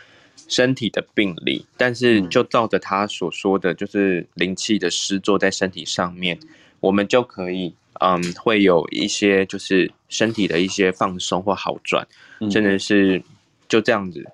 [0.49, 6.39] 身体的病理，但是就照着他所说的就是灵气的施作在身体上面，
[6.81, 12.07] 我们就可以，嗯，会有一些就是身体的一些放松或好转，
[12.51, 13.23] 真的是
[13.69, 14.25] 就这样子。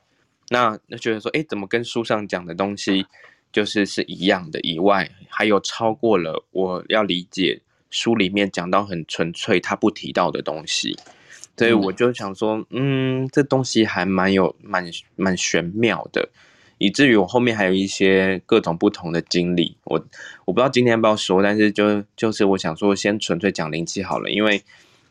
[0.50, 3.06] 那那觉得说，哎，怎么跟书上讲的东西
[3.50, 4.60] 就是是一样的？
[4.60, 10.98] 以外，还有超过了我要理解书里面讲到很纯粹他不提到的东西。
[11.54, 14.84] 所以我就想说，嗯，这东西还蛮有蛮
[15.14, 16.28] 蛮玄妙的，
[16.78, 19.76] 以至于我后面还有一些各种不同的经历。
[19.84, 20.04] 我
[20.46, 24.60] 我不知道今天要不要说，但是就就是我想说，先纯粹讲灵气好了，因为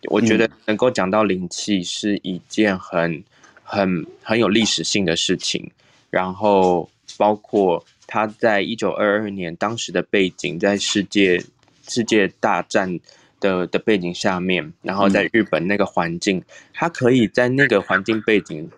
[0.05, 3.23] 我觉得能够讲到灵气是一件很
[3.63, 5.71] 很很有历史性的事情，
[6.09, 11.41] 然后包括他在一九二二年当时的背景，在世界
[11.87, 12.99] 世界大战。
[13.41, 16.41] 的的背景下面，然后在日本那个环境，
[16.73, 18.69] 他可以在那个环境背景，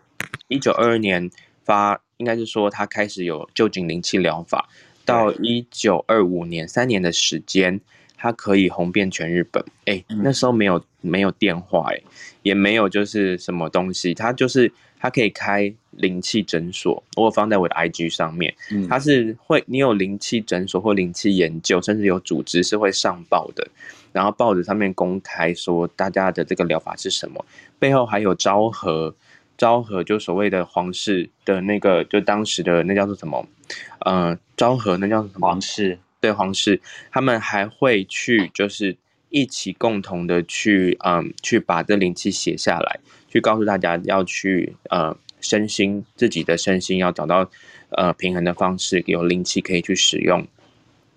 [0.47, 1.29] 一九二二年
[1.63, 4.67] 发，应该是说他开始有旧井灵气疗法，
[5.05, 7.79] 到一九二五年三年的时间，
[8.17, 9.63] 他可以红遍全日本。
[9.85, 12.01] 哎，那时候没有没有电话，哎，
[12.41, 14.71] 也没有就是什么东西，他就是
[15.03, 18.55] 他可以开灵气诊所，我放在我的 IG 上面，
[18.87, 23.67] 他是会你有灵气诊所或灵气研究，甚至有组织是会上报的。
[24.13, 27.45] 然后报纸上面公开说，大家的这个疗法是什么？
[27.77, 29.13] 背后还有昭和，
[29.57, 33.45] 昭和就所谓的皇室的那个，就当时的那叫做什么？
[34.05, 35.45] 呃，昭和那叫做什么？
[35.49, 35.99] 皇室。
[36.21, 36.79] 对，皇室，
[37.11, 38.95] 他们还会去，就是
[39.27, 43.01] 一起共同的去，嗯，去把这灵气写下来，
[43.33, 47.49] 去告诉大家要去，呃，身心自己的身心要找到，
[47.89, 50.45] 呃，平衡的方式，有灵气可以去使用。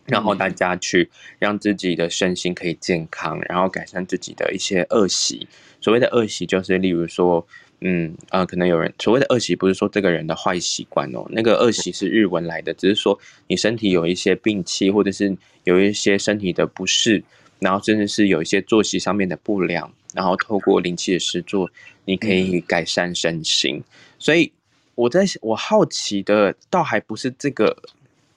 [0.06, 5.46] 然后大家去让自己的身心可以健康，然后改善自己的一些恶习。
[5.78, 7.46] 所谓的恶习，就是例如说，
[7.82, 17.22] 嗯呃，可能有人所谓的恶习，不是说这个人的坏习惯哦，那个恶习是日文来的，只是说你身体有一些病气，或者是有一些身体的不适，
[17.58, 21.70] 然后甚至是有一些作息上面的不良，然后透过灵气的施作，
[22.06, 23.84] 你可以改善身心。
[24.18, 24.50] 所以
[24.96, 27.76] 我在我好奇的，倒还不是这个。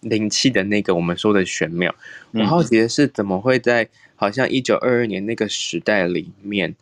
[0.02, 1.94] 灵气的那个我们说的玄妙，
[2.32, 6.74] 我好奇的是怎么会在好像一九二二年那个时代里面，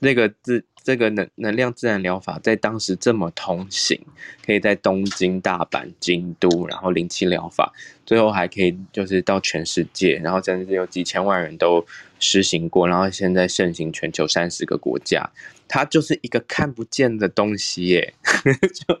[0.00, 3.98] 那个自这个能能量自然疗法在当时这么通行，
[4.44, 7.72] 可以在东京、大阪、京都，然后灵气疗法
[8.04, 11.84] 最后还可以就是到全世界，然后真的是有几千万人都
[12.20, 15.30] 实行过，然后现在盛行全球三十个国家，
[15.66, 18.14] 它就是一个看不见的东西耶，
[18.86, 19.00] 就。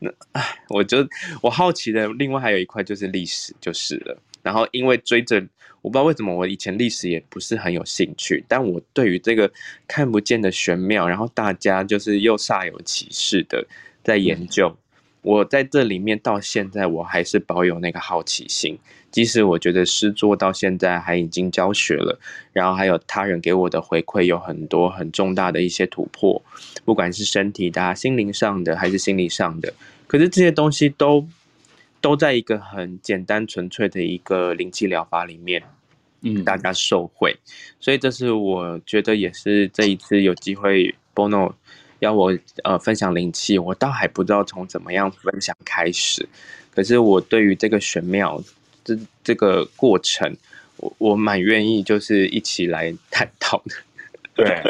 [0.00, 0.98] 那哎，我就
[1.40, 4.18] 我好奇的，另外还有一块就是历史就是了。
[4.48, 5.36] 然后因为追着，
[5.82, 9.52] 我不知道为什么我以前历史也不是很有兴趣，但我对于这个
[9.86, 13.66] 看不见的玄妙，然后大家就是又煞有其事的
[14.02, 14.68] 在研究。
[14.68, 14.76] 嗯
[15.20, 18.78] 我在这里面到现在，我还是保有那个好奇心。
[19.10, 22.18] 即使我觉得诗作到现在还已经教学了，
[22.52, 26.40] 然后还有他人给我的回馈有很多很重大的一些突破，
[26.84, 29.74] 不管是身体的、心灵上的还是心理上的，
[30.06, 31.26] 可是这些东西都
[32.00, 35.62] 都在一个很简单纯粹的一个灵气疗法里面，
[36.22, 37.36] 嗯，大家受惠。
[37.80, 41.54] 所以这是我觉得也是这一次有机会 Bono。
[42.00, 42.32] 要我
[42.62, 46.28] 呃分享灵气，我倒还不知道从怎么样分享开始。
[46.70, 48.40] 可是我对于这个玄妙
[48.84, 50.36] 这这个过程，
[50.76, 53.74] 我我蛮愿意就是一起来探讨的。
[54.36, 54.62] 对，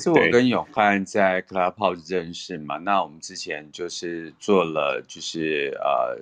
[0.00, 2.78] 是我跟永汉在 Clubhouse 认识嘛？
[2.78, 6.18] 那我们之前就是做了就是呃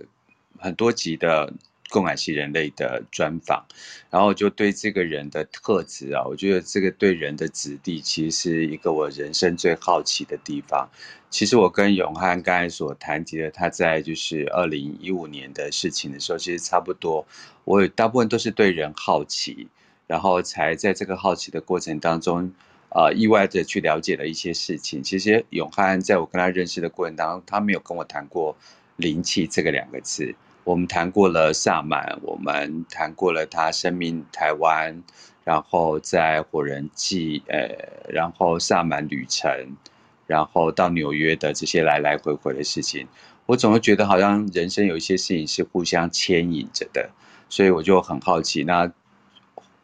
[0.58, 1.52] 很多集的。
[1.90, 3.64] 共感系人类的专访，
[4.10, 10.86] 然后就对这个人的特质啊，我觉得这个对人的质地，其实是一个我人生最好奇的地方。
[11.30, 17.26] 其实我跟永汉刚才所谈及的，他在就是二零一五年的事情的时候，其实差不多。
[17.64, 19.66] 我大部分都是对人好奇，
[20.06, 22.52] 然后才在这个好奇的过程当中，
[22.90, 25.02] 呃，意外的去了解了一些事情。
[25.02, 28.54] 其实永汉在我跟他认识的过程当中，他没有跟我谈过
[28.96, 30.34] 灵气这个两个字。
[30.68, 35.02] 我们谈过了萨满，我们谈过了他生命台湾，
[35.42, 39.78] 然后在火人祭，呃，然后萨满旅程，
[40.26, 43.08] 然后到纽约的这些来来回回的事情，
[43.46, 47.08] 我总会觉得好像人生有一些事情是互相牵引着的，
[47.48, 48.62] 所以我就很好奇。
[48.64, 48.92] 那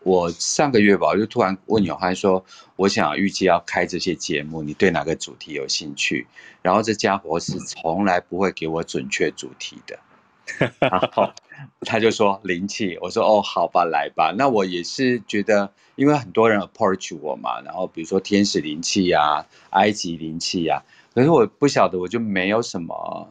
[0.01, 2.45] 我上个月吧，我就突然问永汉说
[2.77, 6.27] ：“我想预计要开这些节目，你对哪个主题有兴趣？”
[6.61, 9.99] 然后这家伙是从来不会给我准确主题的。
[10.79, 11.33] 然后
[11.81, 14.35] 他就说灵气，我说哦，好吧，来吧。
[14.37, 20.83] 那我也是觉得，因为很多人 approach 我嘛，然后比如说天使灵气呀、埃及灵气呀，
[21.15, 23.29] 可是我不晓得，我就没有什么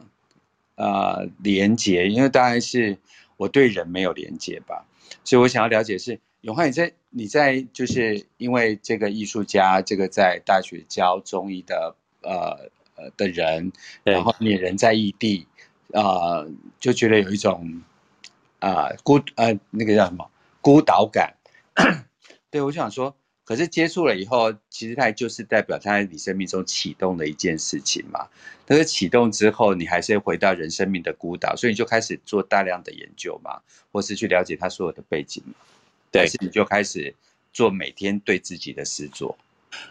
[0.76, 2.98] 呃连接，因为当然是
[3.36, 4.84] 我对人没有连接吧。
[5.22, 15.46] 所以我想要了解是永汉，你在你在就是因为这个艺术家，这个在大学教中医的呃呃的人，然后你人在异地。
[15.94, 17.80] 啊、呃，就觉得有一种
[18.58, 20.30] 啊、呃、孤呃那个叫什么
[20.60, 21.34] 孤岛感。
[22.50, 28.28] 对，我想说，可是接触了以后，其实它就是代表它在你生命中启动的一件事情嘛。
[28.66, 33.60] 但是启动之后，你还是回到人生命的孤岛，所以你就开始做大量的研究嘛，
[33.92, 35.54] 或是去了解它所有的背景嘛。
[36.10, 37.14] 对，是你就开始
[37.52, 39.36] 做每天对自己的实作。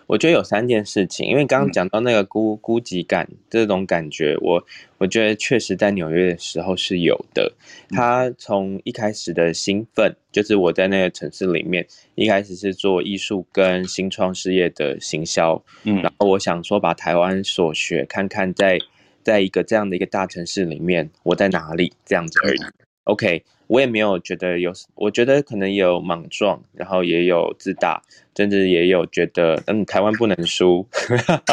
[0.07, 4.63] 我觉得有三件事情，因为刚刚讲到那个孤孤寂感这种感觉，我
[4.97, 7.53] 我觉得确实在纽约的时候是有的。
[7.89, 18.86] 他从一开始的兴奋，就是我在那个城市里面，一开始是做艺术跟新创事业的行销，嗯，然后我想说把台湾所学看看在，在
[19.23, 22.59] 在一个这样的一个大城市里面，我在哪里这样子而已。
[23.05, 23.43] OK。
[23.67, 27.99] 我也没有觉得有，我觉得可能有莽撞，然后也有自大，
[28.35, 30.85] 甚至也有觉得，嗯，台湾不能输，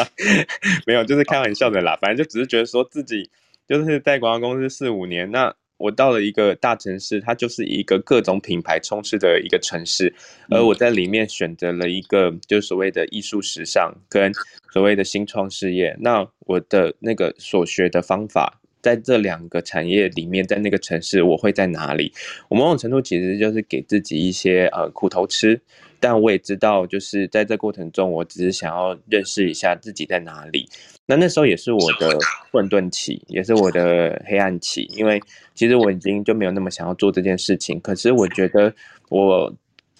[0.85, 1.97] 没有，就是开玩笑的啦。
[1.99, 3.27] 反正就只是觉得说自己
[3.67, 10.13] 就是在广告公司四五年，那我到了一个大城市，它就是一个各种品牌充斥的一个城市，
[10.49, 14.31] 而我在里面选择了一个就是所谓的艺术时尚跟
[14.71, 18.60] 所谓的新创事业，那我的那个所学的方法。
[18.81, 22.13] 在这两个产业里面，在那个城市，我会在哪里？
[22.49, 25.61] 我某种程度其实就是给自己一些呃苦头吃，
[25.99, 30.67] 但我也知道，就是在这过程中，我只是想要认识一下自己在哪里。
[31.05, 32.17] 那那时候也是我的
[32.51, 35.21] 混沌期，也是我的黑暗期，因为
[35.55, 37.79] 其实我已经就没有那么想要做这件事情。
[37.81, 38.73] 可是我觉得
[39.09, 39.53] 我。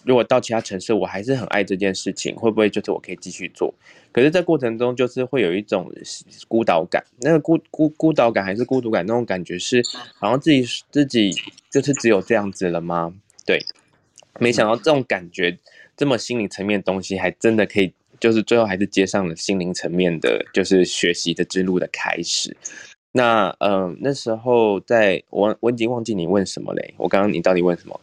[0.04, 3.72] 如果到其他城市，我还是很爱这件事情，会不会就是我可以继续做？
[4.10, 5.90] 可是，在过程中就是会有一种
[6.48, 9.82] 孤岛感，那个孤孤孤岛感还是孤独感，那种感觉是
[10.18, 11.32] 好像自己自己
[11.70, 13.14] 就是只有这样子了吗？
[13.46, 13.58] 对，
[14.38, 15.58] 没想到这种感觉
[15.96, 22.54] 这么心灵层面的东西，还真的可以，就是最后还是接上了心灵层面的，就是学习的之路的开始。
[23.12, 28.00] 那嗯、呃，那时候在我我已经忘记你问什么嘞，我刚刚你到底问什么？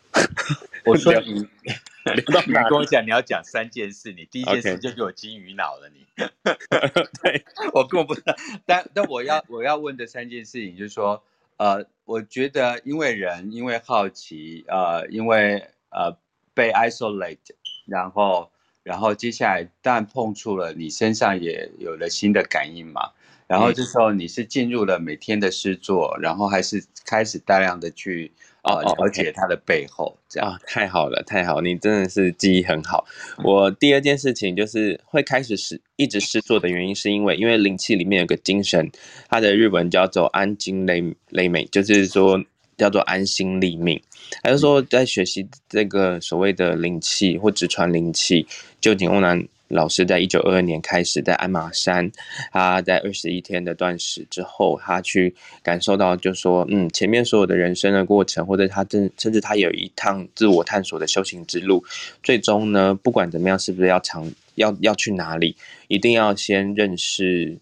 [0.86, 1.48] 我说你，
[2.16, 6.06] 你跟我讲你要讲三件事，你第一件事就给我金鱼脑了，你。
[7.22, 8.36] 对， 我根本不知道。
[8.66, 11.24] 但但我要我要问的三件事情就是说，
[11.58, 16.18] 呃，我觉得因为人因为好奇，呃，因为呃
[16.54, 17.38] 被 isolate，
[17.86, 18.52] 然后
[18.84, 23.12] 然后接下来当然碰触了你身上也有了新的感应嘛。
[23.48, 28.32] 然后这时候你是进入了每天的诗作，然后还是开始大量的去
[28.64, 33.06] 呃了解它的背后，这样啊，太好了，太好，你真的是记忆很好。
[33.44, 38.92] 我第二件事情就是会开始是一直试做的原因，是因为因为灵气里面有个精神，
[39.30, 42.44] 它的日文叫做安津雷雷美，就是说
[42.78, 44.02] 叫做安心立命，
[44.44, 48.46] 还是说在学习这个所谓的灵气或直传灵气，
[48.82, 49.48] 臼井瓮男。
[49.70, 52.12] 老师在一九二二年开始在鞍马山，
[52.52, 61.84] 他在二十一天的断食之后，他去感受到，就说，嗯，前面所有的人生的过程，或者他甚甚至他有一趟自我探索的修行之路，
[62.22, 65.56] 最终呢，不管怎么样，是不是要长要要去哪里，
[65.88, 67.60] 一定要先认识。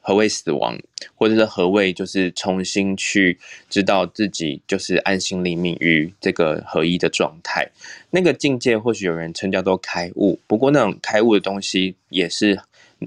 [0.00, 0.78] 何谓死亡，
[1.14, 3.38] 或者是何谓就是重新去
[3.68, 7.70] 知道自己就是安心立命于这个合一的状态，
[8.10, 12.60] 那个境界或许有人称叫做开悟，不过那种开悟的东西也是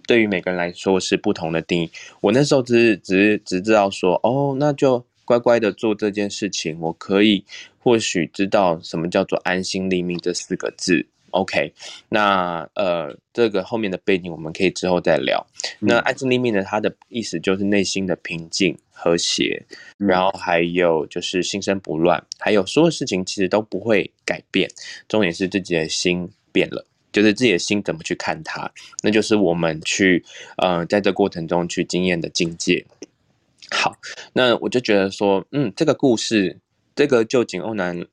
[0.08, 1.91] 对于每个人来说是不同的定义。
[2.22, 7.44] 我那时候只是只是只知道说，哦，那就乖乖的做这件事情，我可以
[7.80, 11.08] 或许知道什么叫做安心立命这四个字。
[11.34, 11.74] OK，
[12.10, 15.46] 那呃，这个后面的背景我们可以之后再聊。
[15.82, 19.66] 嗯、那安心立命呢，它的意思就是内心的平静、和谐，
[19.98, 24.70] 嗯、然后还有就是心生不乱，还有所有事情其实都不会改变，
[25.08, 28.72] 重点是自己的心变了，就是自己的心怎么去看它，
[29.02, 30.24] 那就是我们去
[30.58, 32.86] 呃在这过程中去经验的境界。
[33.72, 33.96] 好，
[34.34, 36.60] 那我就觉得说，嗯，这个故事，
[36.96, 38.06] 这个臼井欧南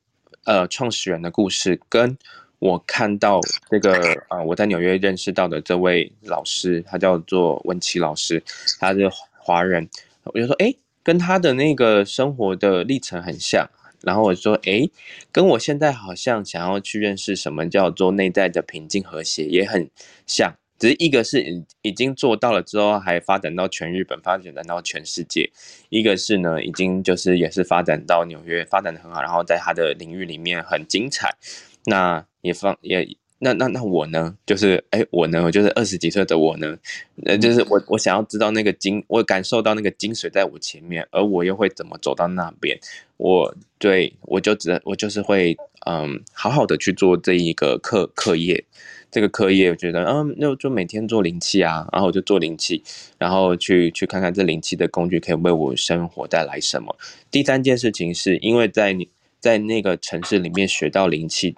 [0.44, 2.16] 呃创始人的故事跟。
[2.60, 3.92] 我看到这个
[4.28, 8.40] 啊、我在纽约认识到的这位老师，他叫做文琪老师，
[8.78, 9.88] 他是华人。
[10.24, 13.68] 我就说，哎，跟他的那个生活的历程很像。
[14.02, 14.88] 然后我说，哎，
[15.32, 19.90] 跟我现在好像想要去认识什么叫做内在的平静和谐也很
[20.26, 20.54] 像。
[20.78, 25.50] 只是一个是已经做到了之后，还发展到全日本，发展到全世界；
[25.90, 31.36] 一个是呢，已经就是也是发展到纽约，发展的很好，然后在他的领域里面很精彩。
[31.84, 34.36] 那也放也那那那我呢？
[34.44, 35.50] 就是哎，我呢？
[35.50, 36.76] 就是二十几岁的我呢？
[37.24, 42.78] 呃，就是我我想要知道那个精，我感受到那个精髓在我前面，而我又会怎么走到那边？
[43.16, 48.62] 我对我就只我就是会嗯，好好的去做这一个课课业，
[49.10, 52.82] 这个课业我觉得嗯，那就每天做灵气啊，然后我就做灵气，
[53.16, 56.94] 然后去去看看这灵气的工具可以为我生活带来什么。
[57.30, 61.56] 第三件事情是因为在你在那个城市里面学到灵气。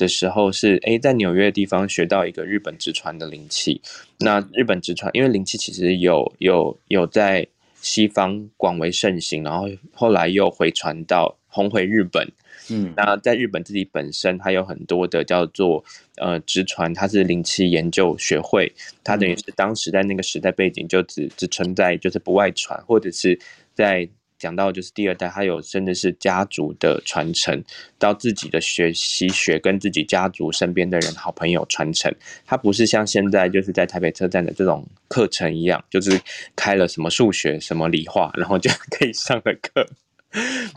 [0.00, 3.80] 的时候是，是诶在纽约的地方学到一个日本直传的灵气。
[4.18, 7.46] 那日本直传，因为灵气其实有有有在
[7.80, 12.26] 西方广为盛行，然后后来又回传到红回日本。
[12.70, 15.84] 嗯，那在日本自己本身，它有很多的叫做
[16.16, 18.72] 呃直传，它是灵气研究学会，
[19.04, 23.38] 它等于是当时在那个时代背景就只只存在就是不外传，或者是
[23.74, 24.08] 在。
[24.40, 27.62] 讲到就是第二代，还有甚至是家族的传承，
[27.98, 32.12] 到自己的学习学跟自己家族身边的人、好朋友传承。
[32.46, 36.18] 它不是像现在就是在台北车站的这种课程一样，就是
[36.56, 39.86] 开了什么数学、什么理化，然后就 可以上的课。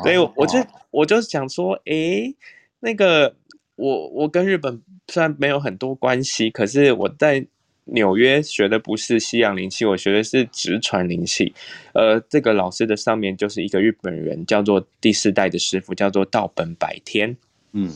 [0.03, 0.59] 所以我就
[0.91, 2.35] 我就想说，诶，
[2.81, 3.33] 那个
[3.77, 7.47] 我我跟日本虽然没有很多关系，可是我在。
[7.85, 11.53] 纽约学的不是西洋灵气，我学的是直传灵气。
[11.93, 17.35] 呃，这个老师的上面就是一个日本人，叫做第四代的师傅，叫做道本百天。
[17.73, 17.91] 嗯，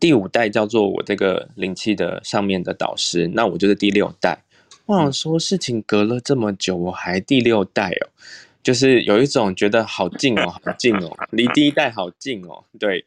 [0.00, 4.42] 第五代叫做我这个灵气的上面的导师，那我就是第六代。
[4.86, 8.08] 我想说，事情隔了这么久，我还第六代哦，
[8.62, 12.64] 就是有一种觉得好近哦，好近哦，离第一代好近哦。
[12.78, 13.04] 对，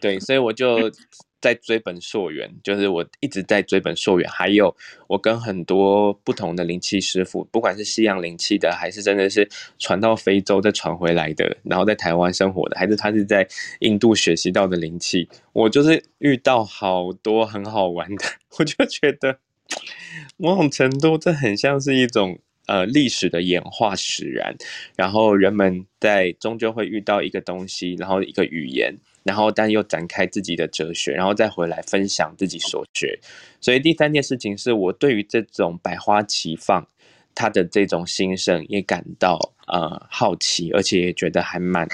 [0.00, 0.90] 对，所以我就。
[1.40, 4.28] 在追本溯源，就是我一直在追本溯源。
[4.30, 4.76] 还有，
[5.08, 13.48] 我跟很多不同的灵气师傅，不管是西洋灵气的，还是真的是传到非洲再传回来的，然后在台湾生活的，还是他是在
[13.80, 18.24] 印度学习到的灵气，我就是遇到好多很好玩的。
[18.58, 19.38] 我就觉得，
[20.36, 24.54] 某种程度这很像是一种呃历史的演化使然，
[24.96, 28.94] 然后人们在终究会遇到一个东西，然后一个语言。
[29.22, 33.18] 然后，但又展开自己的哲学，然后再回来分享自己所学。
[33.60, 36.86] 所以第三件事情是我对于这种百花齐放，
[37.34, 41.86] 它的这种兴盛也感到呃好奇，而且也觉得还蛮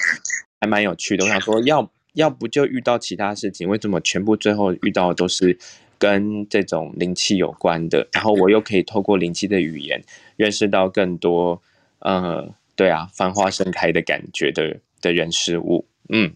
[0.61, 1.25] 还蛮有趣的。
[1.25, 5.59] 我想说要，要不就遇到其他事情，为什么全部最后遇到的都是
[5.99, 8.07] 跟这种灵气有关的？
[8.13, 10.01] 然后我又可以透过灵气的语言，
[10.37, 11.61] 认识到更多
[11.99, 16.33] 呃，对啊，繁花盛开的感觉的的人事物，嗯。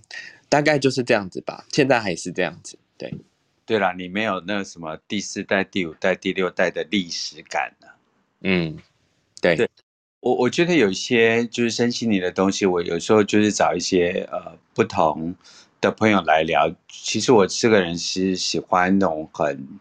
[0.52, 2.78] 大概就是这样子吧，现在还是这样子。
[2.97, 3.16] 对，
[3.66, 7.95] 对啦，你没有那什么第四代、第五代、第六代的历史感呢、啊？
[8.41, 8.78] 嗯，
[9.41, 9.70] 对，对
[10.20, 15.34] 我我觉得有一些就是身心灵的东西，我有时候就是找一些呃不同
[15.80, 16.70] 的朋友来聊。
[16.89, 19.80] 其实我这个人是喜欢那种很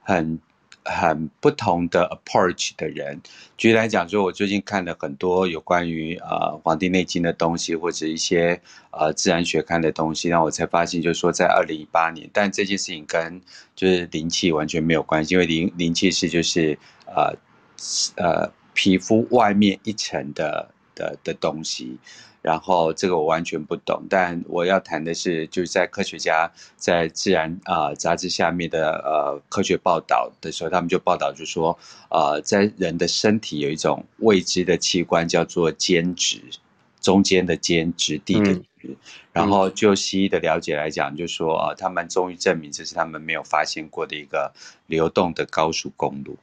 [0.00, 0.40] 很。
[0.84, 3.20] 很不同的 approach 的人，
[3.56, 6.28] 举例来讲，说我最近看了很多有关于呃
[6.62, 8.60] 《黄帝内经》的东西，或者一些
[8.90, 13.40] 呃自然学看的东西，然后我才发现，就是说在二零一八年，但这件事情跟
[13.74, 17.34] 就是灵气完全没有关系，因为灵灵气是就是呃
[18.16, 21.98] 呃皮肤外面一层的的的东西。
[22.44, 31.78] 然后这个我完全不懂，但我要谈的是，就是在科学家在自然啊、呃、杂志下面的呃科学报道的时候，他们就报道就说，
[32.10, 36.42] 呃，在人的身体有一种未知的器官叫做间质，
[37.00, 38.62] 中间的间，质地的质。
[38.82, 38.96] 嗯、
[39.32, 44.52] 然后就西医的了解来讲，就说啊、呃，他们终于证明这是他们没有发现过的一个
[44.86, 46.36] 流动的高速公路。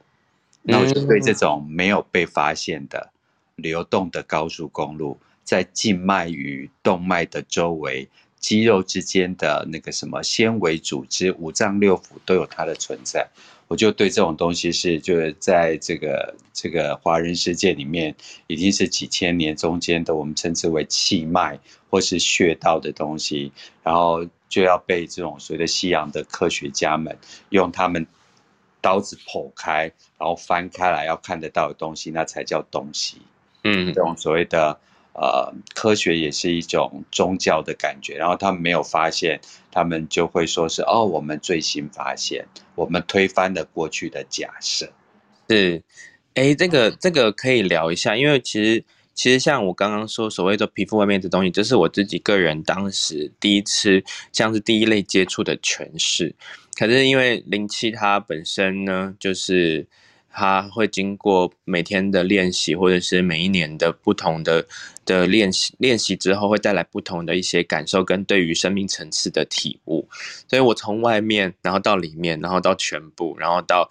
[0.62, 3.12] 那我就对这种没有被发现的
[3.54, 5.16] 流动的高速公路。
[5.44, 13.28] 在静脉与动脉的周围，肌肉之间的那个什么纤维组织，五脏六腑都有它的存在。
[13.68, 18.14] 我就对这种东西是，就是在这个这个华人世界里面，
[18.46, 23.50] 已经是几千年中间的，我们称之为气脉或是穴道的东西，
[23.82, 27.16] 然后就要被这种所谓的西洋的科学家们
[27.48, 28.06] 用他们
[28.82, 33.22] 刀子剖开，然后翻开来要看得到的东西，那才叫东西。
[33.64, 34.78] 嗯，这种所谓的。
[35.14, 39.38] 呃，科学也是一种宗教的感觉，然后他们没有发现，
[39.70, 44.90] 他们就会说是哦，我们最新发现，我们推翻了过去的假设。
[45.50, 45.82] 是，
[46.32, 48.82] 哎，这个这个可以聊一下，因为其实
[49.12, 54.02] 其实像我刚刚说所谓的皮肤外面的东西，这是我自己个人当时第一次
[54.32, 56.34] 像是第一类接触的诠释。
[56.74, 59.86] 可是因为零七它本身呢，就是。
[60.32, 64.66] 他会经过每天的练习，或者是每一年的不同的
[65.04, 70.08] 的练习，练习之后会带来不同的一些感受跟对于生命层次的体悟。
[70.48, 73.88] 所以我从外面，然后到里面，然后到全部，然后到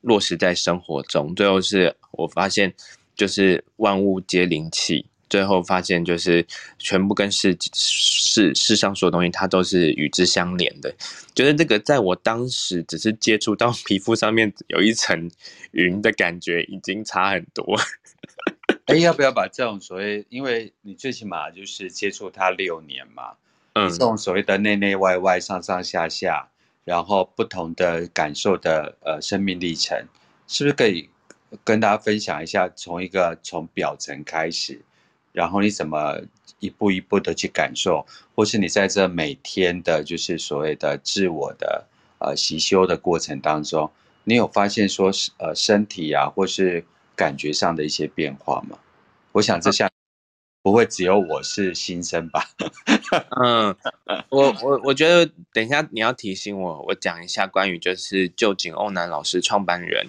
[0.00, 2.72] 落实在生活中，最后是我发现，
[3.14, 5.06] 就是万物皆灵气。
[5.30, 6.44] 最后发现，就是
[6.78, 10.94] 全部跟世世世上所有东西，它都是与之相连的。
[11.32, 15.30] 就是这个，在我当时只是接触到皮肤上面有一层
[15.70, 17.78] 云的感觉，已经差很多。
[18.86, 23.34] 哎，要不要把这种所谓，因为你最起码就是接触它六年嘛，
[23.74, 26.50] 嗯，这种所谓的内内外外、上上下下，
[26.84, 30.06] 然后不同的感受的呃生命历程，
[30.48, 31.08] 是不是可以
[31.62, 32.68] 跟大家分享一下？
[32.68, 34.80] 从一个从表层开始，
[35.32, 36.20] 然后你怎么
[36.58, 41.86] 一步一步的去感受，或是你在这每天的，就是所谓的自我的
[42.18, 43.90] 呃习修的过程当中，
[44.24, 48.78] 你有发现说呃身体啊，或是感觉上的一些变化吗？
[49.32, 49.88] 我想这下。
[50.62, 52.44] 不会只有我是新生吧？
[53.42, 53.74] 嗯，
[54.28, 55.24] 我我我觉得
[55.54, 60.08] 等一下你要提醒我，我讲一下关于就是旧井欧南老师创办人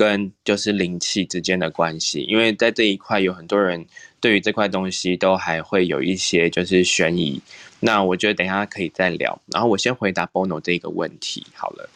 [0.00, 3.84] 跟就是灵气之间的关系，因为在这一块有很多人
[4.18, 7.38] 对于这块东西都还会有一些就是悬疑。
[7.80, 9.38] 那我觉得等一下可以再聊。
[9.52, 11.90] 然后我先回答 Bono 这个问题好了。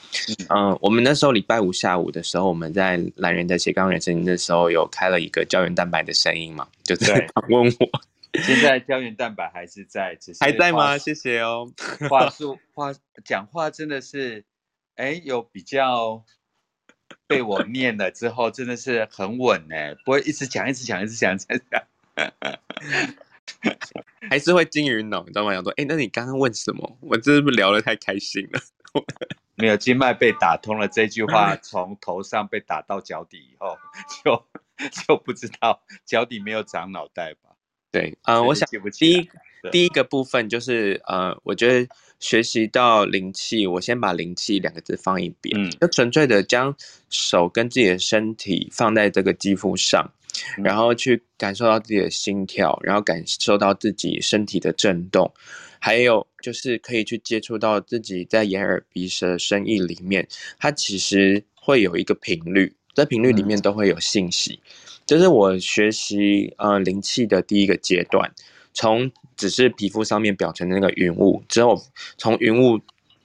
[0.51, 7.89] 嗯，我们那时候礼拜五下午的时候，我们在懒人的斜杠人生的时候有开了一个胶原蛋白的声音嘛，就在 问我。
[8.45, 10.99] 现在胶原蛋白还是在， 只是还在吗？
[10.99, 11.71] 谢谢哦。
[12.11, 12.93] 话术话
[13.25, 14.45] 讲话真的是，
[14.97, 16.23] 哎，有比较
[17.35, 21.83] 被我念了之后，真的是很稳哎，不会一直讲一直讲一直讲一直讲，
[24.31, 25.53] 还是会金鱼脑，你知道吗？
[25.63, 26.97] 说，哎，那你刚刚问什么？
[27.01, 28.61] 我这是不是聊得太开心了？
[29.57, 33.77] 没有，经脉被打通了，这句话 从头上被打到脚底以后，
[34.25, 34.47] 就
[35.07, 37.51] 就不知道脚底没有长脑袋吧。
[37.93, 38.69] 对，呃，我想
[38.99, 39.29] 第一
[39.71, 41.89] 第一个部分就是，呃，我觉得
[42.21, 46.75] 学习到灵气，我先把灵气两个字放一边，嗯，就纯粹的将
[47.11, 50.11] 手跟自己的身体放在这个肌肤上，
[50.57, 55.33] 然后去感受到自己的心跳，然后感受到自己身体的震动，
[55.79, 60.27] 还有就是可以去接触到自己在眼耳鼻舌身意里面，
[60.59, 64.61] 它其实会有一个频率，在频率里面都会有信息。
[64.65, 64.69] 嗯
[65.07, 68.33] 这是我学习呃灵气的第一个阶段，
[68.75, 71.81] 从只是皮肤上面表层的那个云雾之后，
[72.19, 72.81] 从云雾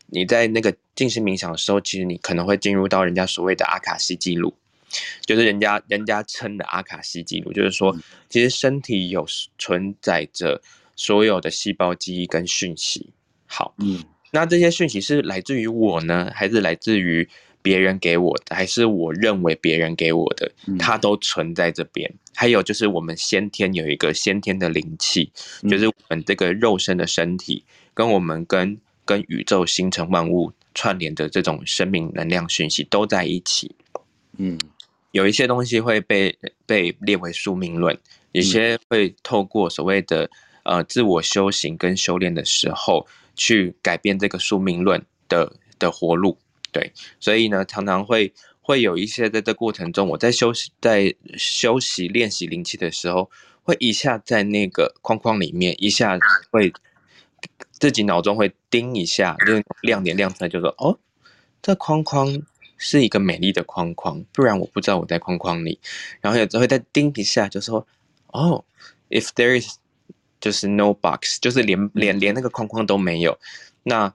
[0.05, 4.53] 你在那个静心冥想的时候，其实你可能会进入到人家所谓的阿卡西记录，
[5.25, 7.93] 就是人家人家称的阿卡西记录，就是说
[8.29, 9.25] 其实身体有
[9.57, 10.61] 存在着
[10.95, 13.11] 所有的细胞记忆跟讯息。
[13.45, 17.27] 好，嗯，那这些讯息是来自于我呢，还是来自于？
[17.70, 22.11] 别人给我的，还是我认为别人给我的，它都存在这边。
[22.34, 25.32] 还有就是，我们先天有一个先天的灵气，
[25.70, 27.63] 就是我们这个肉身的身体，
[27.93, 33.76] 跟我们跟跟宇宙星辰万物串联的这种生命能量讯息都在一起。
[34.38, 34.59] 嗯，
[35.11, 37.95] 有一些东西会被被列为宿命论，
[38.32, 40.28] 有些会透过所谓的
[40.63, 43.05] 呃自我修行跟修炼的时候，
[43.36, 46.36] 去改变这个宿命论的的活路。
[46.72, 53.32] 对，所以呢，常常会会有一些在这过程中，我在休息、在休息练习灵气的时候，
[53.63, 56.20] 会一下在那个框框里面，一下
[56.51, 56.72] 会
[57.72, 60.99] 自己脑中会叮一下，就亮点亮出来，就说：“哦，
[61.61, 62.41] 这框框
[62.78, 65.80] 是一个美丽的框框，不然我不知道我在框框里。”
[66.22, 67.88] 然后有时候会再叮一下，就说
[68.34, 68.63] ：“哦
[69.09, 69.78] ，if there is
[70.39, 73.39] 就是 no box，就是连连连那个框框都没有，
[73.84, 74.13] 那。”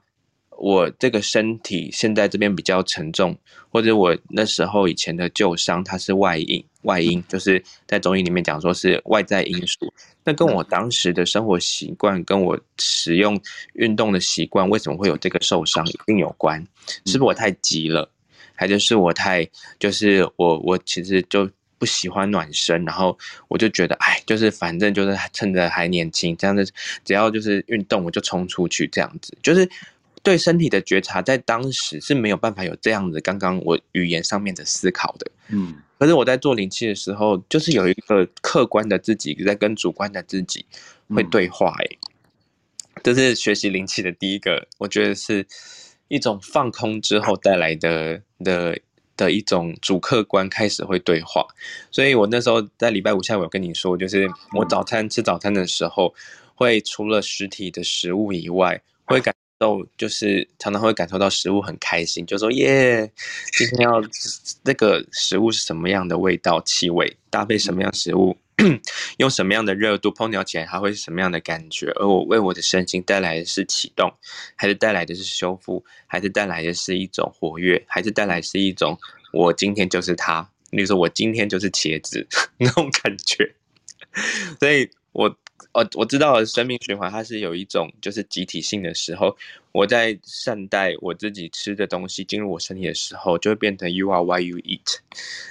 [0.58, 3.36] 我这个身体现在这边比较沉重，
[3.70, 9.92] 或者我那时候以前的旧伤，它是外因，外因就是在中医里面讲说是外在因素。
[10.24, 13.38] 那跟我当时的生活习惯，跟我使用
[13.74, 16.64] 运动的习惯，为什么会有这个受伤，一定有关。
[17.04, 18.08] 是不是我太急了，
[18.54, 19.46] 还就是我太，
[19.78, 26.72] 就是我我其实就不喜欢暖身，然后我就觉得，哎，就是反正就是趁着还年轻，这样子，
[27.04, 29.68] 只要就是运动我就冲出去，这样子就是。
[30.24, 33.20] 对身体的觉察，在当时是没有办法有这样子。
[33.20, 40.64] 刚刚我语言上面的思考的，嗯，可是我在做灵气的时候，就是有一个客观的自己在跟主观的自己
[41.10, 41.76] 会对话。
[41.78, 41.84] 哎，
[43.02, 45.46] 这是学习灵气的第一个，我觉得是
[46.08, 48.78] 一种放空之后带来的的
[49.18, 51.46] 的一种主客观开始会对话。
[51.90, 56.14] 所以我那时候在礼拜五下午有跟你说，就是我早餐吃早餐的时候，
[56.54, 59.34] 会除了实体的食物以外，会感。
[59.58, 63.10] 都就是常常会感受到食物很开心，就说耶，
[63.56, 64.02] 今天要
[64.62, 68.36] 那个食物是什么样的味道、气味，搭配什么样食物，
[69.18, 71.86] 用什么样的热度烹调起来，它会是什么样的感觉？
[71.96, 74.12] 而我为我的身心带来的是启动，
[74.56, 78.98] 还是带来的是修复，还是带来的是一种活跃，还是带来的是一种
[79.32, 80.48] 我今天就是它。
[80.70, 82.26] 例如说我今天就是茄子
[82.58, 83.54] 那种感觉，
[84.58, 85.36] 所以我。
[85.72, 89.36] 哦，我知道生命循环它是有一种就是集体性的时候，
[89.72, 94.98] 我在善待我自己吃的东西进入我身体的时候，就会变成 You are what you eat。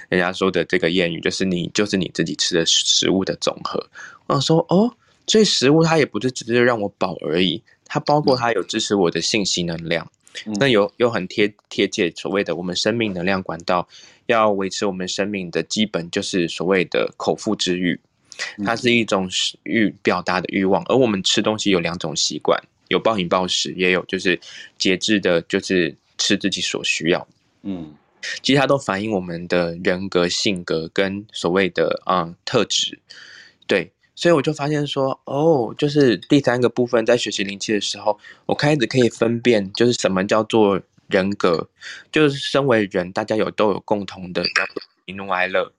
[0.08, 3.86] 人家说的这个谚语就是你就是你自己吃的食物的总和。
[4.26, 4.94] 我想说哦，
[5.26, 10.10] 所以食物它也不是只是让我饱而已，它包括它有支持我的信息能量，
[10.46, 13.88] 嗯、那有有很贴贴切所谓的我们生命能量管道，
[14.26, 18.00] 要维持我们生命的基本就是所谓的口腹之欲，
[18.64, 24.38] 它是一种食欲表达的欲望，而我们吃东西有两种习惯，有暴饮暴食，也有就是
[24.78, 27.26] 节制的，就是吃自己所需要。
[27.62, 27.94] 嗯。
[28.42, 32.98] 其实它都反映我们的人格、性格跟所谓的啊、嗯、特质，
[33.66, 41.68] 对，所以我就发现说，哦，就是第三个部分，在学习灵气的时候，我开始可以分辨，就是什么叫做人格，
[42.10, 45.72] 就是身为人，大家有都有共同的叫做喜怒哀乐、嗯、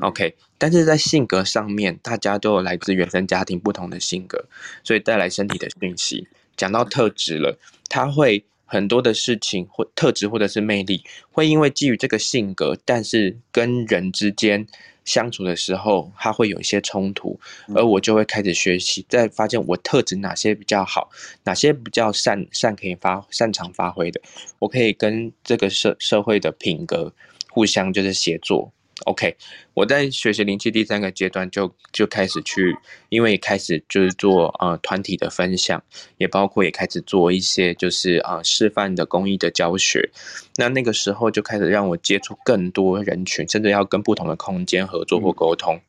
[0.00, 4.46] ，OK，但是在性格上面，大家都有来自原生家庭不同的性格，
[4.84, 6.28] 所以带来身体的讯息。
[6.56, 7.58] 讲到特质了，
[7.88, 8.44] 他会。
[8.72, 11.02] 很多的事情或特质或者是魅力，
[11.32, 14.64] 会因为基于这个性格，但是跟人之间
[15.04, 17.40] 相处的时候，他会有一些冲突，
[17.74, 21.10] 而我就会开始学习，在发现我特质哪些比较好，
[21.42, 24.20] 哪些比较擅擅可以发擅长发挥的，
[24.60, 27.12] 我可以跟这个社社会的品格
[27.48, 28.72] 互相就是协作。
[29.04, 29.36] OK，
[29.74, 32.76] 我在学习灵气第三个阶段就就开始去，
[33.08, 35.82] 因为开始就是做呃团体的分享，
[36.18, 40.10] 也包括也开始做一些就是呃示范的公益的教学。
[40.56, 45.76] 那那个时候就开始让我接触更多人群，甚至要跟不同的空间合作或沟通。
[45.76, 45.82] 嗯、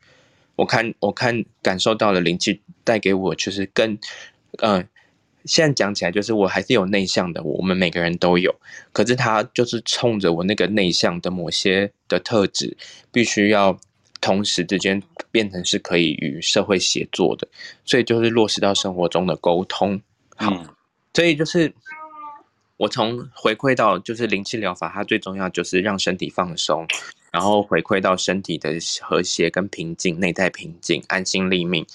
[0.55, 3.97] 我看我看感受到了灵气带给我就是更
[4.59, 4.85] 呃。
[5.45, 8.53] 现在讲起来，就是我还是有内向的，我们每个人都有。
[8.91, 12.77] 可是他就是冲着我那个内向的某些的特质，
[13.11, 13.79] 必须要
[14.19, 17.47] 同时之间变成是可以与社会协作的，
[17.83, 19.99] 所以就是落实到生活中的沟通。
[20.35, 20.67] 好，嗯、
[21.13, 21.73] 所以就是
[22.77, 26.87] 我从回馈到就是灵气疗法，它最重要就是让身体放松，
[27.31, 31.85] 然后回馈到身体的和谐跟平静，内在平静，安心立命，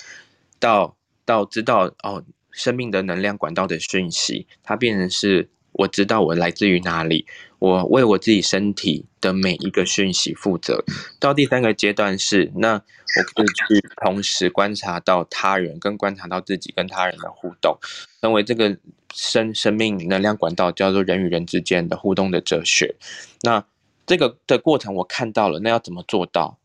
[0.58, 2.24] 到到知道哦。
[2.56, 7.26] 生命的能量管道的讯息，它变成是我知道我来自于哪里，
[7.58, 10.82] 我为我自己身体的每一个讯息负责。
[11.20, 17.76] 到第三个阶段是，那我可以去同时观察到他人，跟观察到自己跟他人的互动，
[18.22, 18.78] 成为这个
[19.14, 22.96] 生生命能量管道叫做人与人之间的互动的哲学。
[23.42, 23.62] 那
[24.06, 26.56] 这个的过程我看到了，那要怎么做到？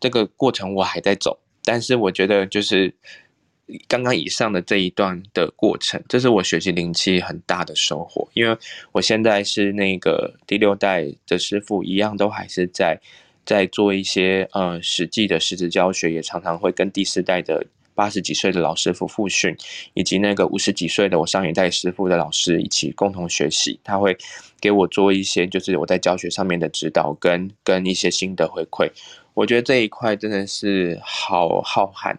[0.00, 2.92] 这个过程我还在走，但是我觉得就是。
[3.88, 8.28] 刚刚以上的这一段的过程，这是我学习灵气很大的收获。
[8.32, 8.56] 因为
[8.92, 13.00] 我现在是那个第六代的师傅，一样都还是在
[13.44, 19.56] 在做一些呃实际的实质教学，也常常会跟第四代的八十几岁的老师傅复训，
[19.94, 23.80] 以及那个五十几岁的我上一代师傅的老师一起共同学习。
[23.82, 24.16] 他会
[24.60, 28.90] 给我做一些就是我在教学上面的指导跟跟一些心得回馈。
[29.34, 32.16] 我觉得这一块真的是好浩瀚。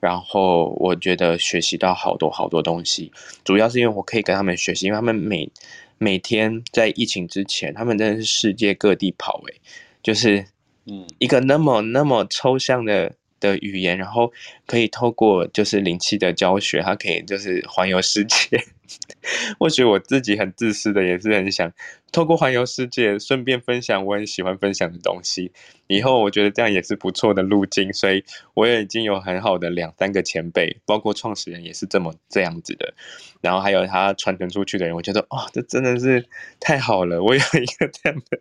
[0.00, 3.10] 然后我觉得学习到好多好多东西，
[3.44, 5.50] 主要是因为我可以跟他们学习，因为他们每
[5.98, 9.60] 每天在疫情之前，他们真的是世界各地跑，诶，
[10.02, 10.46] 就是
[10.86, 14.32] 嗯，一个那么那么抽象的的语言，然后
[14.66, 18.64] 可以透过就是灵气的教学，他可以就是环游世界。
[19.58, 21.72] 或许我自己很自私的，也是很想
[22.10, 25.52] 透过环游世界，顺便分享我很喜欢分享的东西。
[25.86, 28.24] 以后我觉得这样也是不错的路径，所以
[28.54, 32.94] 我也已经有很好的两三个前辈，包括创始人也是这么这样子的。
[33.40, 36.26] 然后还有他传承出去的人，我觉得哦，这真的是
[36.60, 37.22] 太好了！
[37.22, 38.40] 我有一个这样的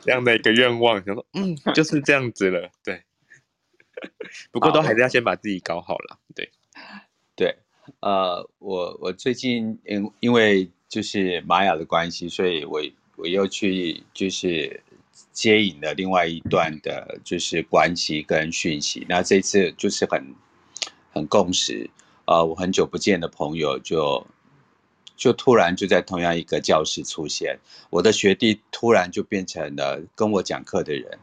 [0.00, 2.70] 这样的一个愿望，想说嗯，就是这样子了。
[2.84, 3.02] 对，
[4.52, 6.18] 不过都还是要先把自己搞好了。
[6.34, 6.50] 对，
[7.34, 7.56] 对。
[8.00, 12.80] 呃，我我最近因因为就是玛雅的关系，所以我
[13.16, 14.82] 我又去就是
[15.32, 19.06] 接引了另外一段的，就是关系跟讯息。
[19.08, 20.34] 那这次就是很
[21.12, 21.88] 很共识，
[22.24, 24.26] 呃，我很久不见的朋友就
[25.16, 27.58] 就突然就在同样一个教室出现，
[27.90, 31.18] 我的学弟突然就变成了跟我讲课的人，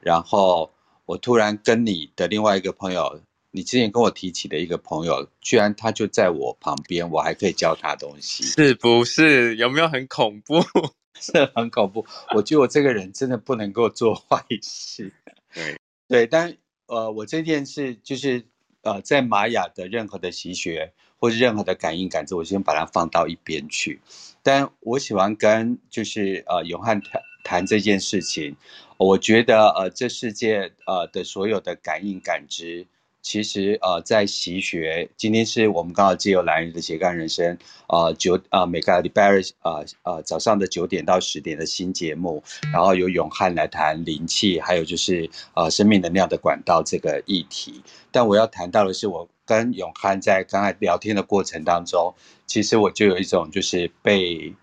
[0.00, 0.70] 然后
[1.06, 3.20] 我突然跟你的另外一个朋友。
[3.56, 9.54] 你之前跟我提起的一个朋友，居然他就在我旁边，我还可以教他东西，是不是？
[9.54, 10.60] 有没有很恐怖？
[11.20, 12.04] 是很恐怖。
[12.34, 15.12] 我觉得我这个人真的不能够做 坏事。
[15.54, 15.78] 对
[16.08, 18.44] 对，但呃，我这件事就是
[18.82, 24.00] 呃，在玛雅的任何的习学或者任何的感应感知，我先把它放到一边去。
[24.42, 28.56] 但我喜欢跟就是呃永汉谈谈这件事情。
[28.96, 32.88] 我觉得呃，这世界呃的所有的感应感知。
[33.24, 37.56] 其实呃，在习学，今天是我们刚好借由蓝人的斜杠人生，
[37.88, 47.82] 呃九呃每个礼拜二呃呃早上的九点到十点的新节目，然后由永汉来谈灵气，还有就是呃生命能量的管道这个议题。
[48.12, 52.14] 但我要谈到的是，我跟永汉在刚才聊天的过程当中，
[52.46, 54.54] 其实我就有一种就是被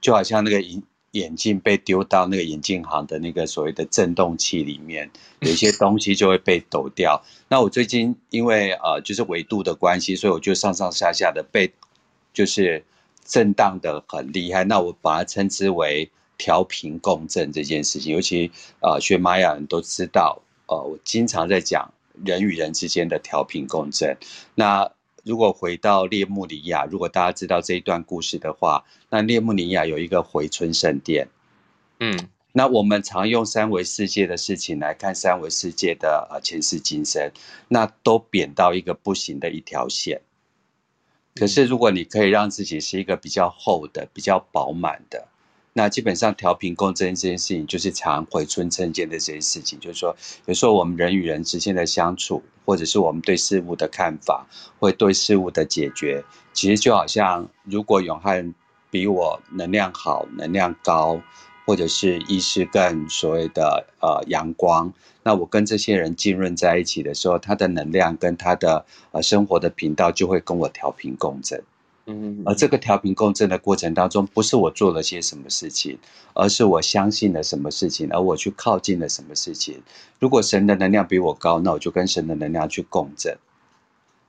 [0.00, 0.82] 就好像那个眼
[1.12, 7.20] 眼镜被丢到那个眼镜行的那个所谓的震动器里面，有一些 东西就会被抖掉。
[7.48, 11.72] 那我最近因为呃就是纬度的关系，所以我就上上下下的被
[12.32, 12.84] 就是
[13.24, 14.62] 震荡的很厉害。
[14.64, 16.08] 那我把它称之为
[16.38, 18.50] 调频共振这件事情，尤其
[18.80, 21.92] 呃学玛雅人都知道，呃我经常在讲
[22.24, 24.16] 人与人之间的调频共振。
[24.54, 24.90] 那
[25.24, 31.28] 如果回到列穆里亚，如果大家知道这一段故事的话，那列穆里亚有一个回春圣殿，
[31.98, 37.30] 嗯，那我们常用三维世界的事情来看三维世界的呃前世今生，
[37.68, 40.20] 那都扁到一个不行的一条线。
[41.34, 45.28] 可是如果你可以让自己是一个比较厚的、比较饱满的。
[45.80, 49.80] 那基本上调频共振这件事情，就是常回春成见的这件事情。
[49.80, 50.14] 就是说，
[50.44, 54.46] 有时候我们人与人之间的相处，或者是我们对事物的看法，
[54.78, 56.22] 或对事物的解决，
[56.52, 58.54] 其实就好像，如果永汉
[58.90, 61.22] 比我能量好、能量高，
[61.64, 71.62] 或者是意识更所谓的呃阳光，那我跟这些人浸润在一起的时候，他的能量跟他的呃生活的频道就会跟我调频共振。
[72.44, 75.98] 而这个调频共振的过程当中，不是我做了些什么事情，
[76.34, 79.82] 而是我相信了什么事情，而我去靠近了什么事情。
[80.18, 83.36] 如果神的能量比我高，那我就跟神的能量去共振。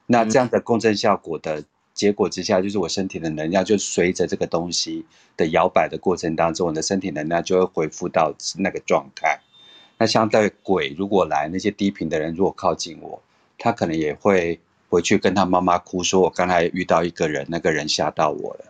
[0.07, 1.63] 那这样的共振效果的
[1.93, 5.05] 结果之下，就是我身体的能量就随着这个东西
[5.38, 9.39] 的摇摆的过程当中，我的身体能量就会恢复到那个状态。
[9.97, 13.21] 那相对鬼如果来，那些低频的人如果靠近我，
[13.57, 14.59] 他可能也会。
[14.92, 18.66] 回去跟他妈妈哭，说我刚才遇到一个人，那个人吓到我了。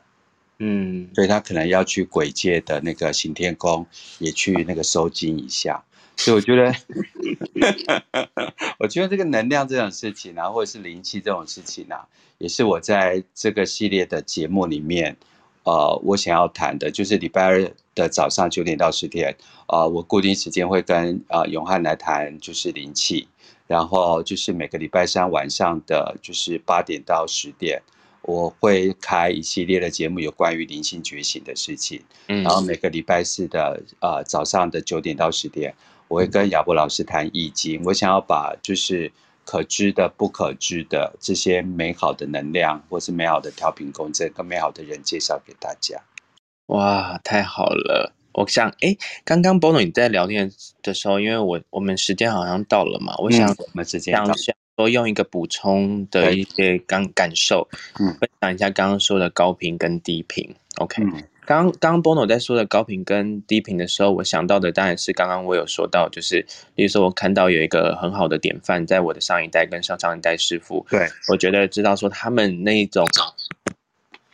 [0.60, 3.88] 嗯，所以他可能要去鬼界的那个行天宫，
[4.20, 5.84] 也去那个收金一下。
[6.18, 6.72] 所以我觉得，
[8.78, 12.06] 我觉得这个能量这种事情啊，或者是灵气这种事情啊，
[12.38, 15.18] 也是我在这个系列的节目里面，
[15.64, 19.36] 呃，我想要谈的，就是礼拜二的早上九点到十点，
[19.68, 23.28] 呃，我固定时间会跟呃永汉来谈，就是灵气。
[23.72, 27.82] 然后就是每个礼拜三晚上的就是八点到十点，
[28.24, 32.04] 我会开一系列的节目，有关于灵性觉醒的事情。
[32.28, 35.74] 嗯，然后每个礼拜四的呃早上的九点到十点，
[36.10, 37.82] 我会跟亚伯老师谈易经。
[37.86, 39.10] 我想要把就是
[39.46, 45.98] 可知的、不可知的这些美好的能量，或是美好的调频共振，跟美好的人介绍给大家。
[46.66, 48.14] 哇，太好了！
[48.34, 50.52] 我想，哎，刚刚 Bono 你在聊天
[50.82, 57.68] 的时候，因为我我们时间好像到了嘛，我想我们时间想想说用一个补充的一些感感受，
[58.00, 60.50] 嗯，分享一下刚刚说的高频跟低频。
[60.78, 73.06] OK，嗯，刚刚 Bono 在说的高频跟低频的时候，我想到的当然是刚刚我有说到，就是比如说我看到有一个很好的典范，在我的上一代跟上上一代师傅，对，我觉得知道说他们那一种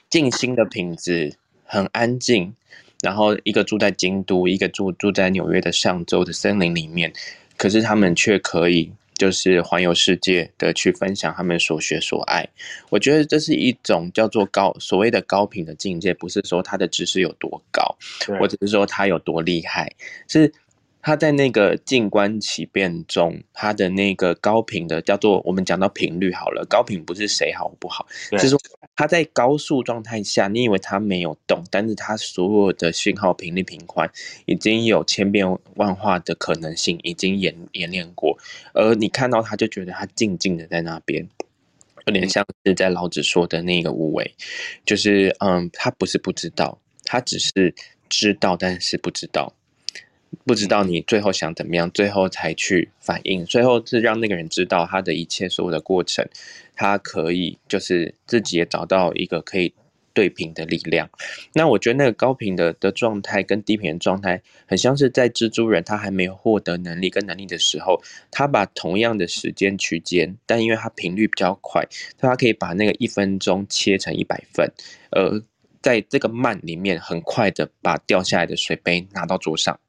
[0.07, 1.35] 静心的品质
[1.65, 2.53] 很安静。
[3.01, 7.11] 然后一个住在京都，一个住住在纽约的上州的森林里面，
[7.57, 12.47] 可是他们却可以就是环游世界的去分享他们所学所爱。
[12.89, 17.97] 我觉得这是一种叫做高所谓的高频的境界，不是说他的知识有多高，
[18.39, 19.93] 或者是说他有多厉害，
[20.27, 20.51] 是。
[21.07, 28.05] 他在那个静观其变中，他的那个高频的叫做我们讲到频率好了，高频不是谁好不好，
[28.37, 28.59] 是说
[28.93, 34.11] 他在高速状态下，你以为他没有动，但是他所有的讯号频率频宽
[34.47, 38.37] 已经有千变万化的可能性，已经演演练过，
[38.73, 41.25] 而你看到他就觉得他静静的在那边，
[42.05, 44.35] 有点像是在老子说的那个无为，
[44.85, 47.73] 就是嗯，他不是不知道，他只是
[48.09, 49.53] 知道，但是不知道。
[50.45, 56.27] 不知道你最后想怎么样，最后才去反应，最后是让那个人知道他的一切所有的过程，
[56.75, 59.73] 他可以就是自己也找到一个可以
[60.13, 61.09] 对频的力量。
[61.53, 68.01] 那我觉得那个高频的的状态跟低频的状态，很像是在蜘蛛人他还没有获得能力跟能力的时候，
[68.31, 71.85] 他把同样的时间区间，但因为他频率比较快，
[72.17, 74.71] 他可以把那个一分钟切成一百份，
[75.11, 75.41] 而
[75.81, 79.79] 在这个慢里面，很快的把掉下来的水杯拿到桌上。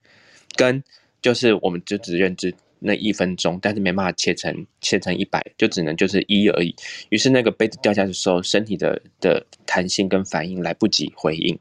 [0.59, 0.83] 跟
[1.23, 6.75] 就是，我们就只认知那一分钟，但是没办法切成切成一百，就只能就是一而已。
[7.11, 11.59] 于是那个杯子掉下去的时候，身体的的弹性跟反应来不及回应。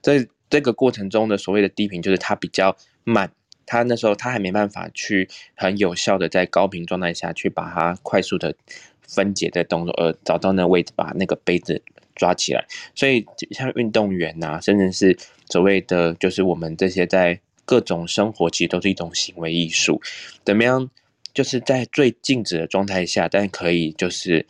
[0.00, 2.74] 在这个过程中的所谓的低频，就是它比较
[3.04, 3.30] 慢，
[3.66, 8.54] 它那时候它还没办法去很有效的在高频状态下去把它快速的
[9.00, 11.80] 分解的动作，而找到那位置把那个杯子
[12.14, 12.66] 抓起来。
[12.94, 15.16] 所以像运动员呐、啊，甚至是
[15.48, 20.00] 所谓的就是我们这些在各种生活其实都是一种行为艺术，
[20.44, 20.90] 怎么样？
[21.34, 24.44] 就是在最静止的状态下，但可以就是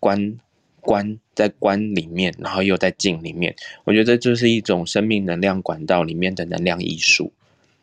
[0.00, 0.38] 观
[0.80, 3.54] 观在观里面，然后又在静里面。
[3.84, 7.30] 我觉得这就是一种生命能量管道里面的能量艺术。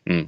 [0.08, 0.28] 嗯，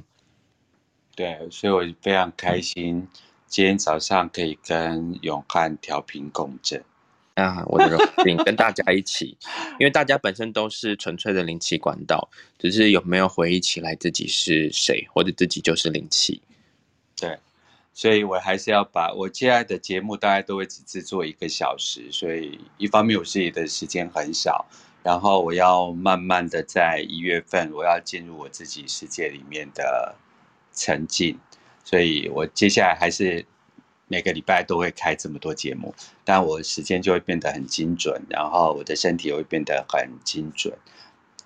[1.16, 3.08] 对，所以我非常开心，
[3.48, 6.84] 今天早上可以跟永汉调频共振。
[7.34, 9.36] 啊，我的荣幸跟大家一起，
[9.80, 12.28] 因为大家本身都是纯粹的灵气管道，
[12.58, 16.40] 只是有没有回忆起来自己是谁，或者自己就是灵气。
[17.16, 17.36] 对，
[17.92, 24.64] 所以我还是要把我接下来的节目大概都会只制作一个小时，所以一方面我自己的时间很少，
[25.02, 30.14] 然后我要慢慢的在一月份我要进入我自己世界里面的
[30.72, 31.36] 沉浸，
[31.82, 33.44] 所以我接下来还是。
[34.14, 35.92] 每个礼拜都会开这么多节目，
[36.24, 40.72] 但我时间就会变得很精准，然后我的身体也会变得很精准。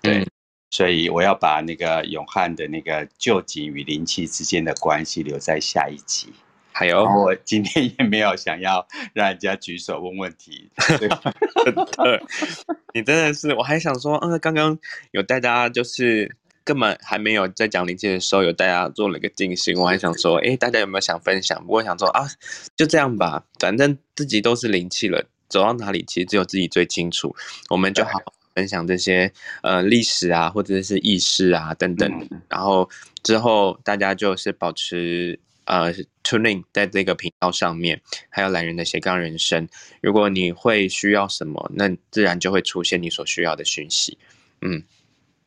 [0.03, 0.27] 对，嗯、
[0.69, 6.31] 所以我要把那个永汉的那个旧景与灵气之间的关系留在下一集。
[6.71, 10.69] 还有，我今天也没有想要让人家举手问问题。
[12.93, 14.77] 你真的是，我还想说，嗯，刚刚
[15.09, 16.35] 有带大家就是。
[16.69, 19.75] 根本还没有在讲灵气的时候，有大家做了一个静心。
[19.75, 21.59] 我还想说，哎，大家有没有想分享？
[21.65, 22.27] 不过想说啊，
[22.75, 27.35] 就这样吧，反正自己都是灵气了，走到哪里其实只有自己最清楚。
[27.71, 32.07] 我们就好好分享这些呃历史啊，或者是意识啊等等。
[32.29, 32.87] 嗯、然后
[33.23, 35.91] 之后大家就是保持呃
[36.23, 37.99] tuning 在这个频道上面，
[38.29, 39.67] 还有懒人的斜杠人生。
[40.03, 44.19] 如果你会需要什么，那自然就会出现你所需要的讯息。
[44.61, 44.83] 嗯，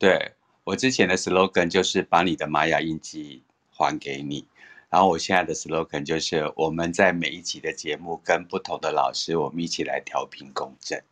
[0.01, 0.33] 对。
[0.65, 4.47] 我之前的 slogan 就是把你的玛雅印记还给你，
[4.91, 11.03] 然后我现在的 slogan 就是我们在每一集的节目跟不同的老师，我们一起来调频共振。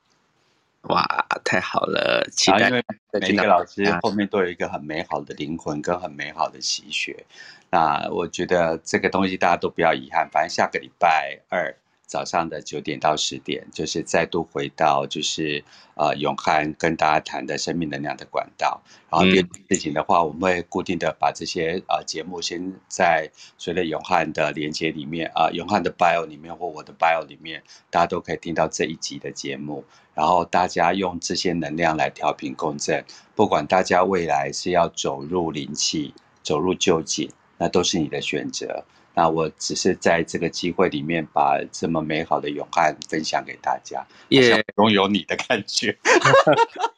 [0.83, 1.05] 哇，
[1.45, 2.27] 太好了！
[2.33, 2.69] 期待。
[2.69, 2.85] 因为
[3.21, 7.27] 每一个老师后面都有一个很美好的灵魂跟很美好的习学，
[7.71, 11.77] 那我觉得这个东西大家都不要遗憾，反正下个礼拜二。
[12.11, 15.63] 早上的九点到十点，就是再度回到就是
[15.95, 18.83] 呃永汉跟大家谈的生命能量的管道。
[19.09, 29.85] 然后第二件事情的话，我们会固定的把这些呃节目先在随着永汉的连接里面啊、呃，永汉的 bio 里面或我的 bio 里面，大家都可以听到这一集的节目。
[30.13, 33.05] 然后大家用这些能量来调频共振，
[33.37, 36.13] 不管大家未来是要走入灵气、
[36.43, 38.85] 走入臼井，那都是你的选择。
[39.15, 45.97] 那我只是在这个机会里面把这么美好的永汉分享给大家，也拥有你的感觉。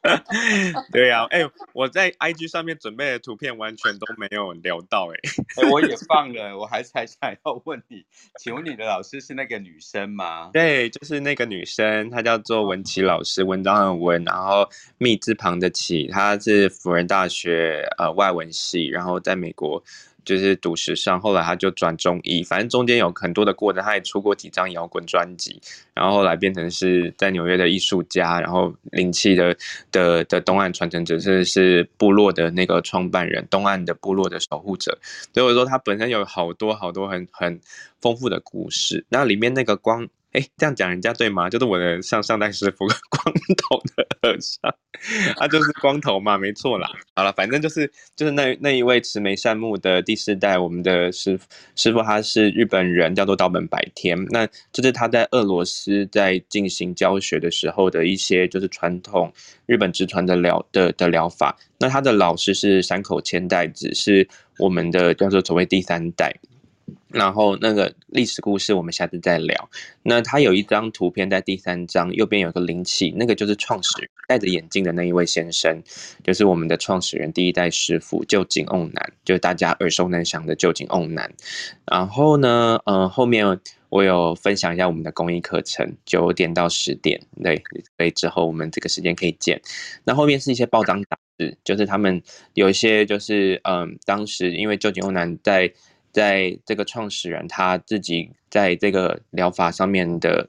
[0.92, 5.14] 对呀、啊，哎、欸，我在 IG 上面准备的图片完全都没有聊到、欸，
[5.56, 8.04] 哎、欸，我也放了，我还是还想要问你，
[8.40, 10.50] 请问你的老师是那个女生吗？
[10.52, 14.68] 对，就是那个女生，她叫做文琪老师，文章很文，然后
[14.98, 19.82] 密字旁的琪，她是辅仁大学呃外文系，然后在美国。
[20.24, 25.60] 就是读时尚，后来他就转中医，反正中间有很多的过程，他也出过几张摇滚专辑，
[25.94, 29.56] 然后后来变成是在纽约的艺术家，然后灵气的
[29.90, 34.98] 的的东岸传承者，是是部落的那个创办人，东岸的部落的守护者，
[35.32, 37.60] 所以我说他本身有好多好多很很
[38.00, 40.08] 丰富的故事，那里面那个光。
[40.32, 41.50] 哎，这样讲人家对吗？
[41.50, 44.74] 就是我的上上代师傅， 光头的和尚，
[45.36, 46.88] 他就是光头嘛，没错啦。
[47.14, 51.38] 好了，反正就是就是那那一位慈眉善目的第四代，我们的师
[51.76, 54.18] 师傅他是日本人，叫做岛本百天。
[54.30, 59.30] 那这是他在俄罗斯在进行教学的时候的一些就是传统
[59.66, 61.54] 日本直传的疗的的疗法。
[61.78, 64.26] 那他的老师是山口千代子，是
[64.58, 66.34] 我们的叫做所谓第三代。
[67.12, 69.68] 然后那个历史故事，我们下次再聊。
[70.02, 75.82] 那他有一张图片在第三张右边有个灵气，那个就是创始人戴着眼镜的那一位先生，
[76.24, 81.30] 就是我们的创始人第一代师傅臼井瓮男，就是大家耳熟能详的臼井瓮男。
[81.84, 83.60] 然后呢，嗯、呃，后面
[83.90, 87.62] 我有分享一下我们的公益课程，九点到十点，对，
[87.98, 89.60] 所以之后我们这个时间可以见。
[90.04, 92.22] 那后面是一些报章杂志，就是他们
[92.54, 95.70] 有一些就是嗯、呃，当时因为臼井瓮男在。
[96.12, 100.48] 在这个创始人他自己在这个疗法上面的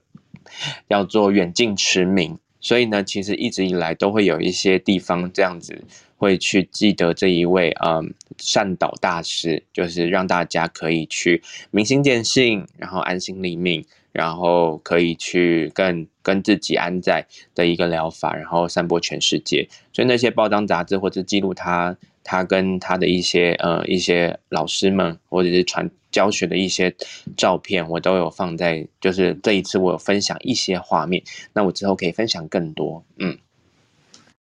[0.90, 5.84] 要做远近驰名，所以呢，其实一直以来都会有一些地方这样子
[6.18, 11.42] 会去记得这一位嗯善导大师，就是让大家可以去
[11.72, 19.68] 明心见性，然后安心立命，然后可以去更跟自己安在的一个疗法，然后散播全世界。
[19.92, 21.98] 所以那些报章杂志或者记录他。
[22.26, 26.96] 他跟他的一些呃一些老师们，或者是传教学的一些
[27.36, 31.22] 照片，我都有放在，就是这一次我有分享一些画面，
[31.52, 33.38] 那我之后可以分享更多，嗯。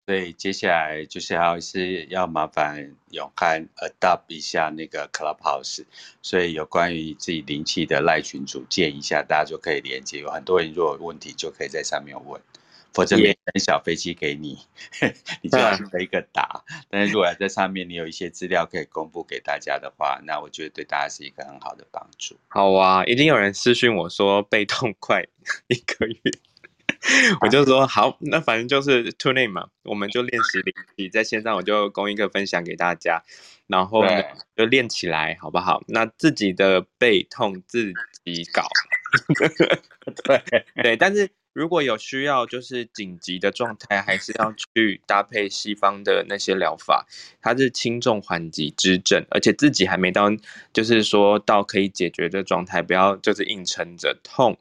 [0.06, 5.86] 所以接下来就是要是要麻烦永汉 adopt 一下那个 Clubhouse，
[6.22, 12.42] 所以有关于自己灵气的赖群组建一下，大家就可以连接，有很多人如果有问题就可以在上面问。
[12.94, 14.60] 否则没人小飞机给你，
[15.42, 16.62] 你就要飞一个答。
[16.90, 22.36] 但是如果在上面你有一些资料可以公布给大家的话，那我觉得对大家是一个很好的帮助。
[22.50, 25.24] 好啊，一定有人私讯我说被痛快
[25.70, 26.20] 一个月。
[27.42, 33.24] 我就说好，那反正就是 to name 嘛，我们就练习灵气，在线上我就供一个分享给大家，
[33.68, 34.04] 然后
[34.56, 35.84] 就练起来，好不好？
[35.88, 37.92] 那自己的背痛自
[38.24, 38.68] 己搞，
[40.24, 40.44] 对
[40.76, 40.96] 对。
[40.96, 47.08] 但是如果有需要，就是紧急的状态，还是要去搭配西方的那些疗法，
[47.42, 50.30] 它是轻重缓急之症，而且自己还没到，
[50.72, 54.60] 就是说到可以解决的状态，不要就是硬撑着痛。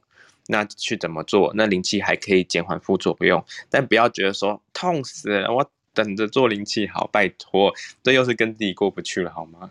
[0.51, 1.53] 那去怎么做？
[1.55, 7.73] 那灵气还可以减缓副作用，但不要觉得说痛死了，我等着做灵气好，拜托，
[8.03, 9.71] 这又是跟自己过不去了，好吗？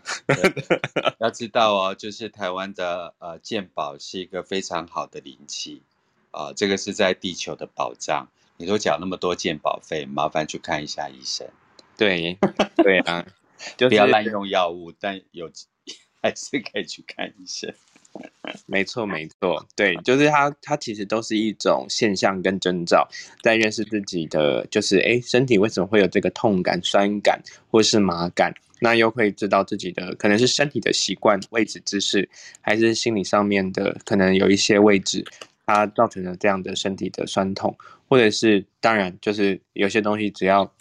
[1.20, 5.82] 要知道哦，就是台湾的呃健保是一个非常好的灵气
[6.30, 8.28] 啊，这个是在地球的保障。
[8.56, 11.48] 你都缴那么多健保费，麻烦去看一下医生。
[11.96, 12.38] 对，
[12.76, 13.26] 对啊，
[13.78, 15.50] 就不要滥用药物，但有
[16.20, 17.72] 还是可以去看医生。
[18.66, 23.08] 没错，没错，对，就是它，它其实都是一种现象跟征兆，
[23.42, 27.40] 在认识自己的，就是哎，身体为什么会有这个痛感、酸感
[27.70, 32.28] 或是麻感，那又会知道自己的可能是身体的习惯、位置、姿势，
[32.60, 35.24] 还是心理上面的可能有一些位置，
[35.66, 37.76] 它造成了这样的身体的酸痛，
[38.08, 40.72] 或者是当然就是有些东西只要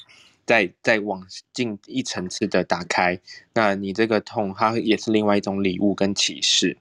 [0.45, 3.19] 再再往进一层次的打开，
[3.53, 6.77] 那你这个痛它也是另外一种礼物跟启示。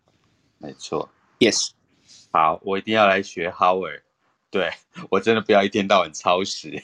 [0.59, 1.09] 没错
[1.39, 1.70] ，Yes，
[2.32, 4.02] 好，我一定要来学 Howard，
[4.51, 4.70] 对，
[5.10, 6.82] 我真的不要一天到晚超时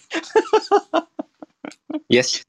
[2.08, 2.42] ，Yes，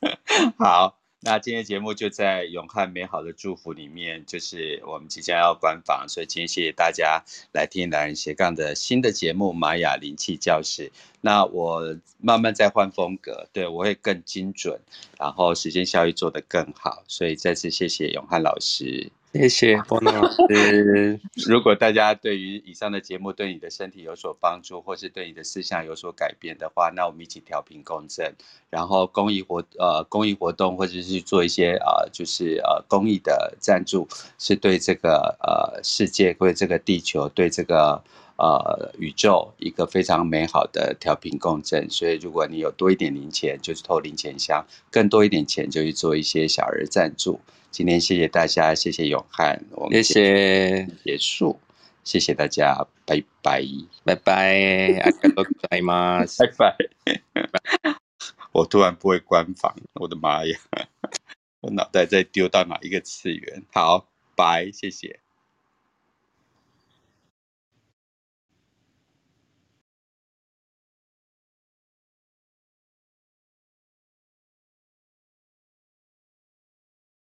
[0.58, 10.92] 好，那今天节目就在永汉美好的祝福里面，就是我们即将要关房，所以今天谢谢大家来听男人斜杠的新的节目玛雅灵气教室。
[11.22, 14.78] 那我慢慢再换风格，对，我会更精准，
[15.18, 19.10] 然后时间效益做得更好，所以再次谢谢永汉老师。
[19.36, 21.20] 谢谢波诺老师。
[21.46, 28.34] 如果大家对于以上的节目对你的身体有所帮助，或是对你的思想有所改变的话，那我们一起调频共振，
[28.70, 34.08] 然后公益活呃公益活动，或者是做一些呃就是呃公益的赞助，
[34.38, 38.02] 是对这个呃世界，对这个地球，对这个
[38.36, 41.88] 呃宇宙一个非常美好的调频共振。
[41.90, 47.40] 所以如果你有多一点零钱，就去投零钱箱；更多一点钱，就去做一些小额赞助。
[47.70, 51.60] 今天谢谢大家，谢谢永汉，我们谢谢结束，
[52.04, 53.62] 谢谢大家，拜拜，
[54.02, 56.24] 拜拜，阿卡多拜吗？
[56.38, 56.76] 拜拜，
[58.52, 60.58] 我突然不会关房，我的妈呀，
[61.60, 63.62] 我脑袋在丢到哪一个次元？
[63.72, 65.25] 好，拜，谢谢。